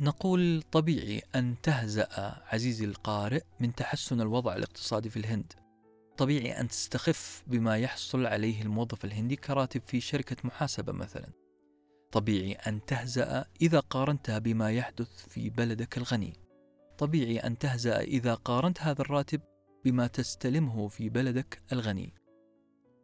[0.00, 2.08] نقول طبيعي أن تهزأ
[2.46, 5.52] عزيزي القارئ من تحسن الوضع الاقتصادي في الهند
[6.20, 11.32] طبيعي أن تستخف بما يحصل عليه الموظف الهندي كراتب في شركة محاسبة مثلا.
[12.12, 16.32] طبيعي أن تهزأ إذا قارنتها بما يحدث في بلدك الغني.
[16.98, 19.40] طبيعي أن تهزأ إذا قارنت هذا الراتب
[19.84, 22.14] بما تستلمه في بلدك الغني.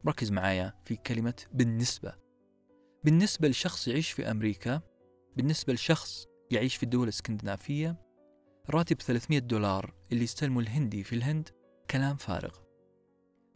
[0.06, 2.14] ركز معايا في كلمة بالنسبة.
[3.04, 4.80] بالنسبة لشخص يعيش في أمريكا
[5.36, 7.96] بالنسبة لشخص يعيش في الدول الإسكندنافية
[8.70, 11.48] راتب 300 دولار اللي يستلمه الهندي في الهند
[11.90, 12.65] كلام فارغ.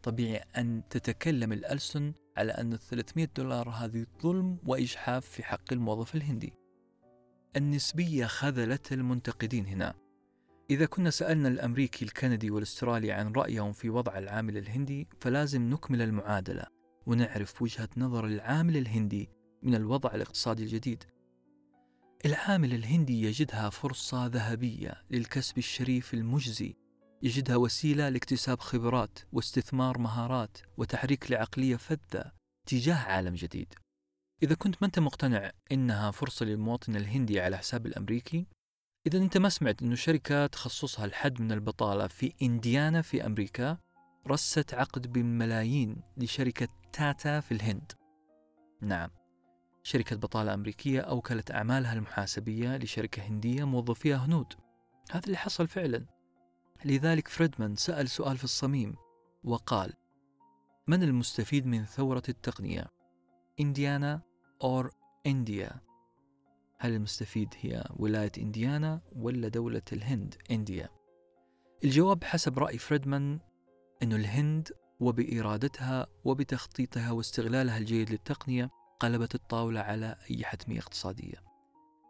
[0.03, 6.15] طبيعي أن تتكلم الألسن على أن ال 300 دولار هذه ظلم وإجحاف في حق الموظف
[6.15, 6.53] الهندي.
[7.55, 9.93] النسبية خذلت المنتقدين هنا.
[10.69, 16.63] إذا كنا سألنا الأمريكي الكندي والأسترالي عن رأيهم في وضع العامل الهندي فلازم نكمل المعادلة
[17.05, 19.29] ونعرف وجهة نظر العامل الهندي
[19.63, 21.03] من الوضع الاقتصادي الجديد.
[22.25, 26.75] العامل الهندي يجدها فرصة ذهبية للكسب الشريف المجزي
[27.23, 32.31] يجدها وسيلة لاكتساب خبرات واستثمار مهارات وتحريك لعقلية فذة
[32.67, 33.73] تجاه عالم جديد.
[34.43, 38.47] إذا كنت ما أنت مقتنع إنها فرصة للمواطن الهندي على حساب الأمريكي
[39.07, 43.77] إذا أنت ما سمعت أنه شركة تخصصها الحد من البطالة في إنديانا في أمريكا
[44.27, 47.91] رست عقد بالملايين لشركة تاتا في الهند.
[48.81, 49.09] نعم
[49.83, 54.53] شركة بطالة أمريكية أوكلت أعمالها المحاسبية لشركة هندية موظفيها هنود.
[55.11, 56.20] هذا اللي حصل فعلا.
[56.85, 58.95] لذلك فريدمان سأل سؤال في الصميم
[59.43, 59.93] وقال
[60.87, 62.87] من المستفيد من ثورة التقنية؟
[63.59, 64.21] إنديانا
[64.63, 64.89] أو
[65.27, 65.81] إنديا؟
[66.77, 70.89] هل المستفيد هي ولاية إنديانا ولا دولة الهند إنديا؟
[71.83, 73.39] الجواب حسب رأي فريدمان
[74.03, 74.69] أن الهند
[74.99, 78.69] وبإرادتها وبتخطيطها واستغلالها الجيد للتقنية
[78.99, 81.43] قلبت الطاولة على أي حتمية اقتصادية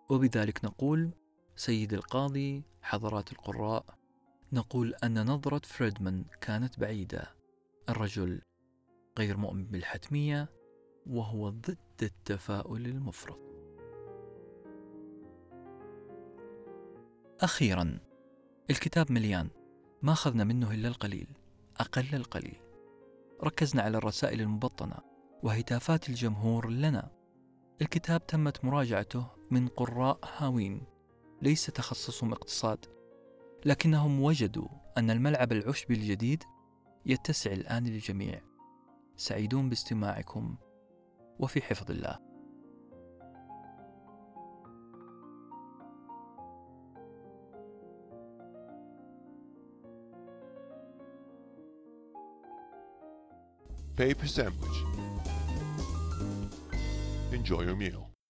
[0.10, 1.12] وبذلك نقول
[1.56, 4.01] سيد القاضي حضرات القراء
[4.54, 7.36] نقول أن نظرة فريدمان كانت بعيدة.
[7.89, 8.41] الرجل
[9.20, 10.49] غير مؤمن بالحتمية
[11.06, 13.39] وهو ضد التفاؤل المفرط.
[17.41, 17.99] أخيرا
[18.70, 19.49] الكتاب مليان.
[20.02, 21.28] ما أخذنا منه إلا القليل
[21.78, 22.62] أقل القليل.
[23.43, 24.97] ركزنا على الرسائل المبطنة
[25.43, 27.12] وهتافات الجمهور لنا.
[27.82, 30.84] الكتاب تمت مراجعته من قراء هاوين.
[31.41, 33.01] ليس تخصصهم اقتصاد
[33.66, 36.43] لكنهم وجدوا أن الملعب العشبي الجديد
[37.05, 38.41] يتسع الآن للجميع
[39.16, 40.55] سعيدون باستماعكم
[41.39, 42.32] وفي حفظ الله
[53.95, 54.78] Paper sandwich.
[57.32, 58.11] Enjoy your meal.